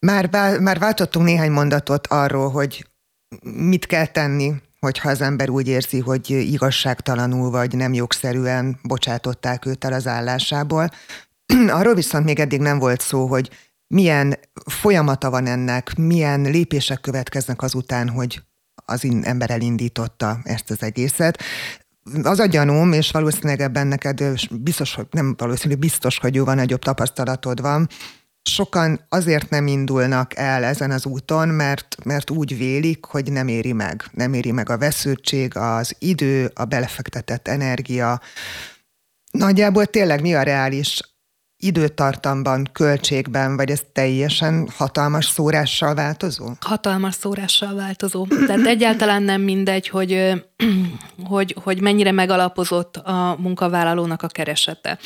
Már, 0.04 0.60
már 0.60 0.80
váltottunk 0.80 1.26
néhány 1.26 1.52
mondatot 1.52 2.08
arról, 2.08 2.50
hogy 2.50 2.88
mit 3.44 3.86
kell 3.86 4.06
tenni, 4.06 4.54
hogyha 4.80 5.10
az 5.10 5.22
ember 5.22 5.50
úgy 5.50 5.68
érzi, 5.68 6.00
hogy 6.00 6.30
igazságtalanul 6.30 7.50
vagy 7.50 7.76
nem 7.76 7.94
jogszerűen 7.94 8.80
bocsátották 8.82 9.66
őt 9.66 9.86
el 9.86 9.94
az 9.94 10.08
állásából. 10.08 10.90
Arról 11.68 11.94
viszont 11.94 12.26
még 12.26 12.40
eddig 12.40 12.60
nem 12.60 12.80
volt 12.80 13.02
szó, 13.02 13.26
hogy 13.26 13.50
milyen 13.88 14.40
folyamata 14.66 15.30
van 15.30 15.46
ennek, 15.46 15.96
milyen 15.96 16.42
lépések 16.42 17.02
következnek 17.02 17.62
azután, 17.62 18.10
hogy 18.10 18.42
az 18.86 19.08
ember 19.22 19.52
elindította 19.52 20.40
ezt 20.44 20.70
az 20.70 20.84
egészet. 20.84 21.44
az 22.24 22.40
a 22.40 22.46
gyanúm, 22.46 22.92
és 22.92 23.12
valószínűleg 23.12 23.62
ebben 23.62 23.88
neked 23.88 24.24
biztos, 24.52 24.96
hogy 24.96 25.08
nem 25.12 25.36
valószínű, 25.38 25.76
biztos, 25.76 26.18
hogy 26.18 26.36
jóval 26.36 26.56
nagyobb 26.56 26.82
tapasztalatod 26.82 27.62
van, 27.62 27.88
sokan 28.44 29.06
azért 29.10 29.50
nem 29.50 29.68
indulnak 29.68 30.38
el 30.38 30.64
ezen 30.64 30.92
az 30.92 31.06
úton, 31.06 31.48
mert, 31.48 31.96
mert 32.04 32.30
úgy 32.30 32.58
vélik, 32.58 33.06
hogy 33.06 33.32
nem 33.32 33.48
éri 33.48 33.74
meg. 33.74 34.06
Nem 34.12 34.34
éri 34.34 34.52
meg 34.52 34.70
a 34.70 34.78
vesződtség, 34.78 35.58
az 35.58 35.96
idő, 36.00 36.52
a 36.56 36.66
belefektetett 36.66 37.48
energia. 37.48 38.22
Nagyjából 39.32 39.86
tényleg 39.86 40.22
mi 40.22 40.36
a 40.36 40.42
reális 40.42 41.02
időtartamban, 41.58 42.70
költségben, 42.72 43.56
vagy 43.56 43.70
ez 43.70 43.82
teljesen 43.94 44.70
hatalmas 44.76 45.26
szórással 45.26 45.94
változó? 45.94 46.50
Hatalmas 46.60 47.16
szórással 47.16 47.76
változó. 47.76 48.28
Tehát 48.48 48.66
egyáltalán 48.66 49.24
nem 49.24 49.42
mindegy, 49.42 49.88
hogy, 49.88 50.44
hogy, 51.24 51.56
hogy 51.64 51.82
mennyire 51.82 52.12
megalapozott 52.12 52.98
a 52.98 53.36
munkavállalónak 53.40 54.22
a 54.22 54.28
keresete 54.28 55.00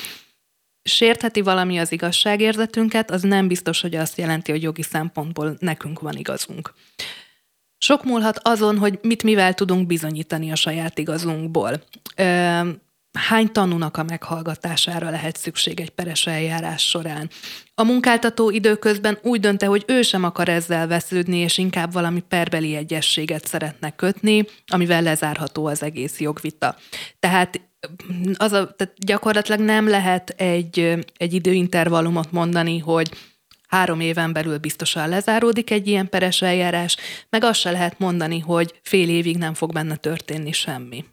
sértheti 0.87 1.41
valami 1.41 1.77
az 1.79 1.91
igazságérzetünket, 1.91 3.11
az 3.11 3.21
nem 3.21 3.47
biztos, 3.47 3.81
hogy 3.81 3.95
azt 3.95 4.17
jelenti, 4.17 4.51
hogy 4.51 4.61
jogi 4.61 4.83
szempontból 4.83 5.55
nekünk 5.59 5.99
van 5.99 6.15
igazunk. 6.15 6.73
Sok 7.77 8.03
múlhat 8.03 8.39
azon, 8.43 8.77
hogy 8.77 8.99
mit 9.01 9.23
mivel 9.23 9.53
tudunk 9.53 9.87
bizonyítani 9.87 10.51
a 10.51 10.55
saját 10.55 10.97
igazunkból. 10.97 11.83
Hány 13.17 13.51
tanúnak 13.51 13.97
a 13.97 14.03
meghallgatására 14.03 15.09
lehet 15.09 15.37
szükség 15.37 15.79
egy 15.79 15.89
peres 15.89 16.27
eljárás 16.27 16.87
során? 16.87 17.29
A 17.75 17.83
munkáltató 17.83 18.49
időközben 18.49 19.17
úgy 19.21 19.39
dönte, 19.39 19.65
hogy 19.65 19.83
ő 19.87 20.01
sem 20.01 20.23
akar 20.23 20.49
ezzel 20.49 20.87
vesződni, 20.87 21.37
és 21.37 21.57
inkább 21.57 21.93
valami 21.93 22.19
perbeli 22.19 22.75
egyességet 22.75 23.47
szeretne 23.47 23.91
kötni, 23.91 24.45
amivel 24.67 25.01
lezárható 25.01 25.65
az 25.65 25.83
egész 25.83 26.19
jogvita. 26.19 26.75
Tehát 27.19 27.61
az 28.33 28.51
a, 28.51 28.73
tehát 28.75 28.93
gyakorlatilag 28.97 29.59
nem 29.59 29.87
lehet 29.87 30.29
egy, 30.29 31.05
egy 31.17 31.33
időintervallumot 31.33 32.31
mondani, 32.31 32.79
hogy 32.79 33.11
három 33.67 33.99
éven 33.99 34.33
belül 34.33 34.57
biztosan 34.57 35.09
lezáródik 35.09 35.71
egy 35.71 35.87
ilyen 35.87 36.09
peres 36.09 36.41
eljárás, 36.41 36.97
meg 37.29 37.43
azt 37.43 37.59
se 37.59 37.71
lehet 37.71 37.99
mondani, 37.99 38.39
hogy 38.39 38.79
fél 38.83 39.09
évig 39.09 39.37
nem 39.37 39.53
fog 39.53 39.73
benne 39.73 39.95
történni 39.95 40.51
semmi. 40.51 41.05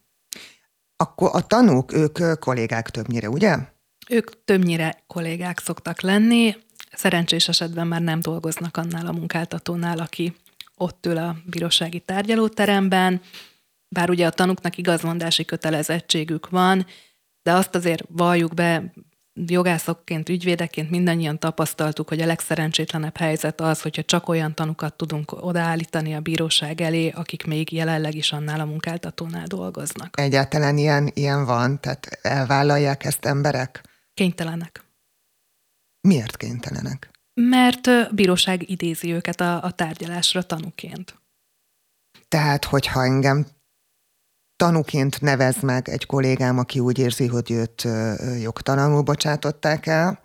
Akkor 0.96 1.30
a 1.32 1.46
tanúk, 1.46 1.92
ők 1.92 2.38
kollégák 2.38 2.90
többnyire, 2.90 3.28
ugye? 3.28 3.56
Ők 4.08 4.44
többnyire 4.44 5.02
kollégák 5.06 5.58
szoktak 5.58 6.00
lenni, 6.00 6.56
szerencsés 6.92 7.48
esetben 7.48 7.86
már 7.86 8.00
nem 8.00 8.20
dolgoznak 8.20 8.76
annál 8.76 9.06
a 9.06 9.12
munkáltatónál, 9.12 9.98
aki 9.98 10.34
ott 10.76 11.06
ül 11.06 11.16
a 11.16 11.36
bírósági 11.46 11.98
tárgyalóteremben, 11.98 13.20
bár 13.94 14.10
ugye 14.10 14.26
a 14.26 14.30
tanuknak 14.30 14.76
igazmondási 14.76 15.44
kötelezettségük 15.44 16.48
van, 16.48 16.86
de 17.42 17.52
azt 17.52 17.74
azért 17.74 18.04
valljuk 18.08 18.54
be, 18.54 18.92
jogászokként, 19.34 20.28
ügyvédeként 20.28 20.90
mindannyian 20.90 21.38
tapasztaltuk, 21.38 22.08
hogy 22.08 22.20
a 22.20 22.26
legszerencsétlenebb 22.26 23.16
helyzet 23.16 23.60
az, 23.60 23.82
hogyha 23.82 24.02
csak 24.02 24.28
olyan 24.28 24.54
tanukat 24.54 24.96
tudunk 24.96 25.32
odaállítani 25.32 26.14
a 26.14 26.20
bíróság 26.20 26.80
elé, 26.80 27.10
akik 27.10 27.46
még 27.46 27.72
jelenleg 27.72 28.14
is 28.14 28.32
annál 28.32 28.60
a 28.60 28.64
munkáltatónál 28.64 29.46
dolgoznak. 29.46 30.20
Egyáltalán 30.20 30.76
ilyen, 30.76 31.10
ilyen 31.14 31.44
van? 31.44 31.80
Tehát 31.80 32.18
elvállalják 32.22 33.04
ezt 33.04 33.24
emberek? 33.24 33.82
Kénytelenek. 34.14 34.84
Miért 36.00 36.36
kénytelenek? 36.36 37.10
Mert 37.34 37.86
a 37.86 38.08
bíróság 38.12 38.70
idézi 38.70 39.12
őket 39.12 39.40
a, 39.40 39.62
a 39.62 39.70
tárgyalásra 39.70 40.42
tanuként. 40.42 41.18
Tehát, 42.28 42.64
hogyha 42.64 43.02
engem 43.02 43.46
tanuként 44.56 45.20
nevez 45.20 45.60
meg 45.60 45.88
egy 45.88 46.06
kollégám, 46.06 46.58
aki 46.58 46.80
úgy 46.80 46.98
érzi, 46.98 47.26
hogy 47.26 47.50
őt 47.50 47.86
jogtalanul 48.42 49.02
bocsátották 49.02 49.86
el, 49.86 50.22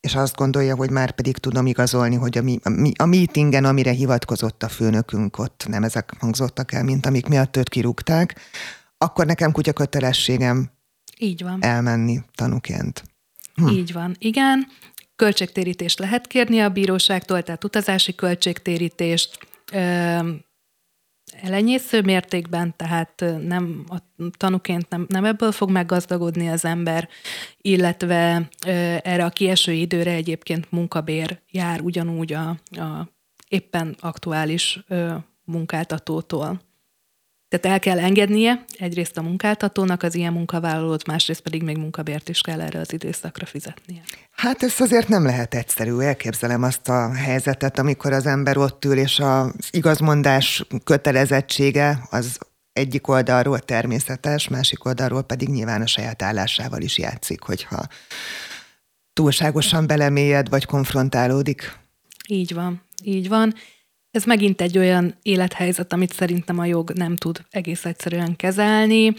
és 0.00 0.14
azt 0.14 0.36
gondolja, 0.36 0.76
hogy 0.76 0.90
már 0.90 1.10
pedig 1.10 1.38
tudom 1.38 1.66
igazolni, 1.66 2.14
hogy 2.14 2.38
a, 2.38 2.42
mi, 2.42 2.58
a, 2.62 2.68
mi, 2.68 2.92
a 2.96 3.06
meetingen, 3.06 3.64
amire 3.64 3.90
hivatkozott 3.90 4.62
a 4.62 4.68
főnökünk, 4.68 5.38
ott 5.38 5.64
nem 5.68 5.82
ezek 5.82 6.12
hangzottak 6.18 6.72
el, 6.72 6.84
mint 6.84 7.06
amik 7.06 7.26
miatt 7.26 7.56
őt 7.56 7.68
kirúgták, 7.68 8.40
akkor 8.98 9.26
nekem 9.26 9.52
kutya 9.52 9.72
kötelességem 9.72 10.70
Így 11.18 11.42
van. 11.42 11.62
elmenni 11.62 12.20
tanuként. 12.34 13.02
Hm. 13.54 13.68
Így 13.68 13.92
van, 13.92 14.16
igen. 14.18 14.66
Költségtérítést 15.16 15.98
lehet 15.98 16.26
kérni 16.26 16.60
a 16.60 16.68
bíróságtól, 16.68 17.42
tehát 17.42 17.64
utazási 17.64 18.14
költségtérítést, 18.14 19.38
elenyésző 21.32 22.00
mértékben, 22.02 22.74
tehát 22.76 23.24
nem 23.42 23.84
a 23.88 23.96
tanuként 24.36 24.88
nem, 24.88 25.06
nem 25.08 25.24
ebből 25.24 25.52
fog 25.52 25.70
meggazdagodni 25.70 26.48
az 26.48 26.64
ember, 26.64 27.08
illetve 27.60 28.48
erre 29.02 29.24
a 29.24 29.30
kieső 29.30 29.72
időre 29.72 30.10
egyébként 30.10 30.70
munkabér 30.70 31.40
jár 31.50 31.80
ugyanúgy 31.80 32.32
a, 32.32 32.48
a 32.70 33.08
éppen 33.48 33.96
aktuális 34.00 34.84
munkáltatótól. 35.44 36.60
Tehát 37.48 37.66
el 37.66 37.78
kell 37.78 38.04
engednie 38.04 38.64
egyrészt 38.78 39.16
a 39.16 39.22
munkáltatónak 39.22 40.02
az 40.02 40.14
ilyen 40.14 40.32
munkavállalót, 40.32 41.06
másrészt 41.06 41.40
pedig 41.40 41.62
még 41.62 41.76
munkabért 41.76 42.28
is 42.28 42.40
kell 42.40 42.60
erre 42.60 42.78
az 42.78 42.92
időszakra 42.92 43.46
fizetnie. 43.46 44.02
Hát 44.30 44.62
ez 44.62 44.74
azért 44.80 45.08
nem 45.08 45.24
lehet 45.24 45.54
egyszerű. 45.54 45.98
Elképzelem 45.98 46.62
azt 46.62 46.88
a 46.88 47.14
helyzetet, 47.14 47.78
amikor 47.78 48.12
az 48.12 48.26
ember 48.26 48.56
ott 48.56 48.84
ül, 48.84 48.98
és 48.98 49.18
az 49.18 49.52
igazmondás 49.70 50.66
kötelezettsége 50.84 51.98
az 52.10 52.38
egyik 52.72 53.08
oldalról 53.08 53.58
természetes, 53.58 54.48
másik 54.48 54.84
oldalról 54.84 55.22
pedig 55.22 55.48
nyilván 55.48 55.82
a 55.82 55.86
saját 55.86 56.22
állásával 56.22 56.80
is 56.80 56.98
játszik, 56.98 57.42
hogyha 57.42 57.86
túlságosan 59.12 59.86
belemélyed, 59.86 60.48
vagy 60.48 60.64
konfrontálódik. 60.64 61.72
Így 62.28 62.54
van, 62.54 62.82
így 63.02 63.28
van. 63.28 63.54
Ez 64.16 64.24
megint 64.24 64.60
egy 64.60 64.78
olyan 64.78 65.14
élethelyzet, 65.22 65.92
amit 65.92 66.12
szerintem 66.12 66.58
a 66.58 66.64
jog 66.64 66.90
nem 66.90 67.16
tud 67.16 67.44
egész 67.50 67.84
egyszerűen 67.84 68.36
kezelni. 68.36 69.14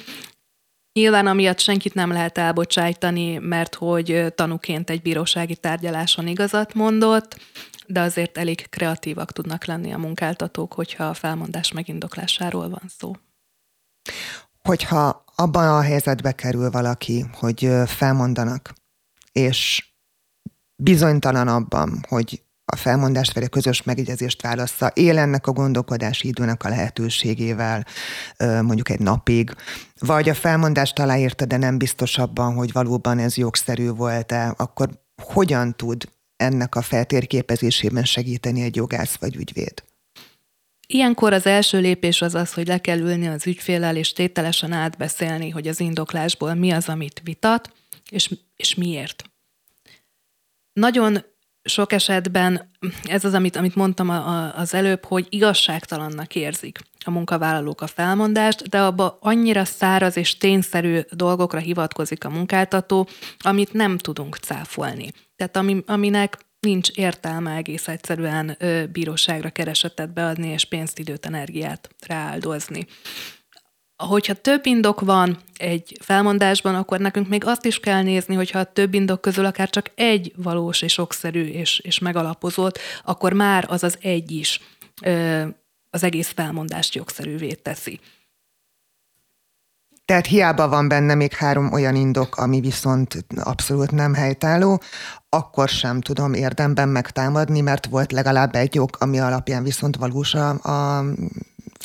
Nyilván 0.93 1.27
amiatt 1.27 1.59
senkit 1.59 1.93
nem 1.93 2.11
lehet 2.11 2.37
elbocsájtani, 2.37 3.37
mert 3.37 3.75
hogy 3.75 4.33
tanuként 4.35 4.89
egy 4.89 5.01
bírósági 5.01 5.55
tárgyaláson 5.55 6.27
igazat 6.27 6.73
mondott, 6.73 7.39
de 7.87 7.99
azért 7.99 8.37
elég 8.37 8.69
kreatívak 8.69 9.31
tudnak 9.31 9.65
lenni 9.65 9.91
a 9.93 9.97
munkáltatók, 9.97 10.73
hogyha 10.73 11.03
a 11.03 11.13
felmondás 11.13 11.71
megindoklásáról 11.71 12.69
van 12.69 12.83
szó. 12.97 13.15
Hogyha 14.63 15.23
abban 15.35 15.67
a 15.67 15.81
helyzetbe 15.81 16.31
kerül 16.31 16.69
valaki, 16.69 17.25
hogy 17.33 17.69
felmondanak, 17.85 18.73
és 19.31 19.91
bizonytalan 20.75 21.47
abban, 21.47 22.05
hogy 22.07 22.45
a 22.71 22.75
felmondást 22.75 23.33
vagy 23.33 23.43
a 23.43 23.47
közös 23.47 23.83
megegyezést 23.83 24.41
válassza, 24.41 24.87
él 24.87 25.17
ennek 25.17 25.47
a 25.47 25.51
gondolkodási 25.51 26.27
időnek 26.27 26.63
a 26.63 26.69
lehetőségével 26.69 27.85
mondjuk 28.37 28.89
egy 28.89 28.99
napig, 28.99 29.55
vagy 29.99 30.29
a 30.29 30.33
felmondást 30.33 30.99
aláírta, 30.99 31.45
de 31.45 31.57
nem 31.57 31.77
biztos 31.77 32.17
abban, 32.17 32.53
hogy 32.53 32.71
valóban 32.71 33.19
ez 33.19 33.37
jogszerű 33.37 33.89
volt-e, 33.89 34.53
akkor 34.57 34.89
hogyan 35.23 35.75
tud 35.75 36.03
ennek 36.35 36.75
a 36.75 36.81
feltérképezésében 36.81 38.03
segíteni 38.03 38.61
egy 38.61 38.75
jogász 38.75 39.15
vagy 39.15 39.35
ügyvéd? 39.35 39.83
Ilyenkor 40.87 41.33
az 41.33 41.45
első 41.45 41.79
lépés 41.79 42.21
az 42.21 42.35
az, 42.35 42.53
hogy 42.53 42.67
le 42.67 42.77
kell 42.77 42.99
ülni 42.99 43.27
az 43.27 43.47
ügyfélel, 43.47 43.95
és 43.95 44.13
tételesen 44.13 44.71
átbeszélni, 44.71 45.49
hogy 45.49 45.67
az 45.67 45.79
indoklásból 45.79 46.53
mi 46.53 46.71
az, 46.71 46.89
amit 46.89 47.21
vitat, 47.23 47.71
és, 48.09 48.33
és 48.55 48.75
miért. 48.75 49.23
Nagyon 50.73 51.23
sok 51.67 51.91
esetben 51.91 52.71
ez 53.03 53.25
az, 53.25 53.33
amit, 53.33 53.55
amit 53.55 53.75
mondtam 53.75 54.09
az 54.55 54.73
előbb, 54.73 55.05
hogy 55.05 55.25
igazságtalannak 55.29 56.35
érzik 56.35 56.79
a 57.05 57.11
munkavállalók 57.11 57.81
a 57.81 57.87
felmondást, 57.87 58.69
de 58.69 58.81
abba 58.81 59.17
annyira 59.21 59.65
száraz 59.65 60.17
és 60.17 60.37
tényszerű 60.37 60.99
dolgokra 61.11 61.59
hivatkozik 61.59 62.25
a 62.25 62.29
munkáltató, 62.29 63.07
amit 63.39 63.73
nem 63.73 63.97
tudunk 63.97 64.35
cáfolni. 64.35 65.11
Tehát 65.35 65.57
ami, 65.57 65.83
aminek 65.85 66.37
nincs 66.59 66.89
értelme 66.89 67.55
egész 67.55 67.87
egyszerűen 67.87 68.55
ö, 68.59 68.85
bíróságra 68.85 69.49
keresetet 69.49 70.13
beadni 70.13 70.47
és 70.47 70.65
pénzt, 70.65 70.99
időt, 70.99 71.25
energiát 71.25 71.89
rááldozni 72.07 72.87
hogyha 73.97 74.33
több 74.33 74.65
indok 74.65 75.01
van 75.01 75.37
egy 75.57 75.97
felmondásban, 76.01 76.75
akkor 76.75 76.99
nekünk 76.99 77.27
még 77.27 77.45
azt 77.45 77.65
is 77.65 77.79
kell 77.79 78.01
nézni, 78.01 78.35
hogyha 78.35 78.59
a 78.59 78.71
több 78.73 78.93
indok 78.93 79.21
közül 79.21 79.45
akár 79.45 79.69
csak 79.69 79.91
egy 79.95 80.33
valós 80.35 80.81
és 80.81 80.97
okszerű 80.97 81.45
és, 81.45 81.79
és 81.79 81.99
megalapozott, 81.99 82.79
akkor 83.03 83.33
már 83.33 83.65
az 83.69 83.83
az 83.83 83.97
egy 84.01 84.31
is 84.31 84.61
ö, 85.01 85.45
az 85.89 86.03
egész 86.03 86.31
felmondást 86.35 86.95
jogszerűvé 86.95 87.51
teszi. 87.51 87.99
Tehát 90.05 90.25
hiába 90.25 90.67
van 90.67 90.87
benne 90.87 91.15
még 91.15 91.33
három 91.33 91.73
olyan 91.73 91.95
indok, 91.95 92.37
ami 92.37 92.59
viszont 92.59 93.25
abszolút 93.35 93.91
nem 93.91 94.13
helytálló, 94.13 94.81
akkor 95.29 95.69
sem 95.69 96.01
tudom 96.01 96.33
érdemben 96.33 96.89
megtámadni, 96.89 97.61
mert 97.61 97.85
volt 97.85 98.11
legalább 98.11 98.55
egy 98.55 98.79
ok, 98.79 98.97
ami 98.99 99.19
alapján 99.19 99.63
viszont 99.63 99.95
valós 99.95 100.33
a, 100.33 100.49
a 100.49 101.03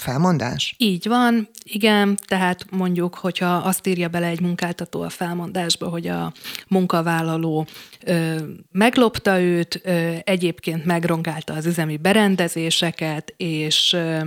felmondás? 0.03 0.75
Így 0.79 1.09
van, 1.09 1.49
igen, 1.65 2.19
tehát 2.27 2.71
mondjuk, 2.71 3.15
hogyha 3.15 3.55
azt 3.55 3.87
írja 3.87 4.09
bele 4.09 4.27
egy 4.27 4.41
munkáltató 4.41 5.03
a 5.03 5.09
felmondásba, 5.09 5.89
hogy 5.89 6.07
a 6.07 6.33
munkavállaló 6.69 7.67
ö, 8.05 8.37
meglopta 8.71 9.41
őt, 9.41 9.81
ö, 9.85 10.15
egyébként 10.25 10.85
megrongálta 10.85 11.55
az 11.55 11.67
üzemi 11.67 11.97
berendezéseket, 11.97 13.35
és 13.37 13.93
ö, 13.93 14.19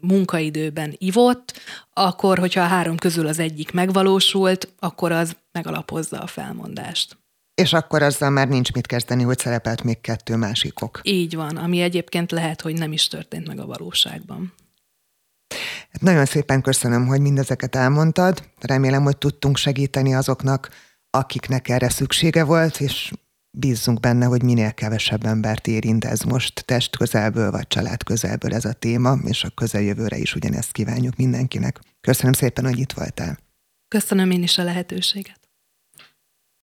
munkaidőben 0.00 0.94
ivott, 0.98 1.60
akkor, 1.92 2.38
hogyha 2.38 2.62
a 2.62 2.66
három 2.66 2.96
közül 2.96 3.26
az 3.26 3.38
egyik 3.38 3.72
megvalósult, 3.72 4.68
akkor 4.78 5.12
az 5.12 5.36
megalapozza 5.52 6.18
a 6.18 6.26
felmondást. 6.26 7.18
És 7.54 7.72
akkor 7.72 8.02
azzal 8.02 8.30
már 8.30 8.48
nincs 8.48 8.72
mit 8.72 8.86
kezdeni, 8.86 9.22
hogy 9.22 9.38
szerepelt 9.38 9.82
még 9.82 10.00
kettő 10.00 10.36
másik 10.36 10.82
ok. 10.82 11.00
Így 11.02 11.34
van, 11.34 11.56
ami 11.56 11.80
egyébként 11.80 12.30
lehet, 12.30 12.60
hogy 12.60 12.74
nem 12.74 12.92
is 12.92 13.08
történt 13.08 13.46
meg 13.46 13.58
a 13.58 13.66
valóságban. 13.66 14.52
Hát 15.92 16.00
nagyon 16.00 16.24
szépen 16.24 16.60
köszönöm, 16.62 17.06
hogy 17.06 17.20
mindezeket 17.20 17.76
elmondtad. 17.76 18.48
Remélem, 18.60 19.02
hogy 19.02 19.16
tudtunk 19.16 19.56
segíteni 19.56 20.14
azoknak, 20.14 20.68
akiknek 21.10 21.68
erre 21.68 21.88
szüksége 21.88 22.44
volt, 22.44 22.80
és 22.80 23.12
bízzunk 23.58 24.00
benne, 24.00 24.26
hogy 24.26 24.42
minél 24.42 24.72
kevesebb 24.72 25.24
embert 25.24 25.66
érint 25.66 26.04
ez 26.04 26.20
most 26.20 26.64
test 26.64 26.96
közelből 26.96 27.50
vagy 27.50 27.66
család 27.66 28.02
közelből 28.02 28.54
ez 28.54 28.64
a 28.64 28.72
téma, 28.72 29.18
és 29.24 29.44
a 29.44 29.50
közeljövőre 29.50 30.16
is 30.16 30.34
ugyanezt 30.34 30.72
kívánjuk 30.72 31.16
mindenkinek. 31.16 31.80
Köszönöm 32.00 32.32
szépen, 32.32 32.64
hogy 32.64 32.78
itt 32.78 32.92
voltál. 32.92 33.38
Köszönöm 33.88 34.30
én 34.30 34.42
is 34.42 34.58
a 34.58 34.62
lehetőséget. 34.62 35.39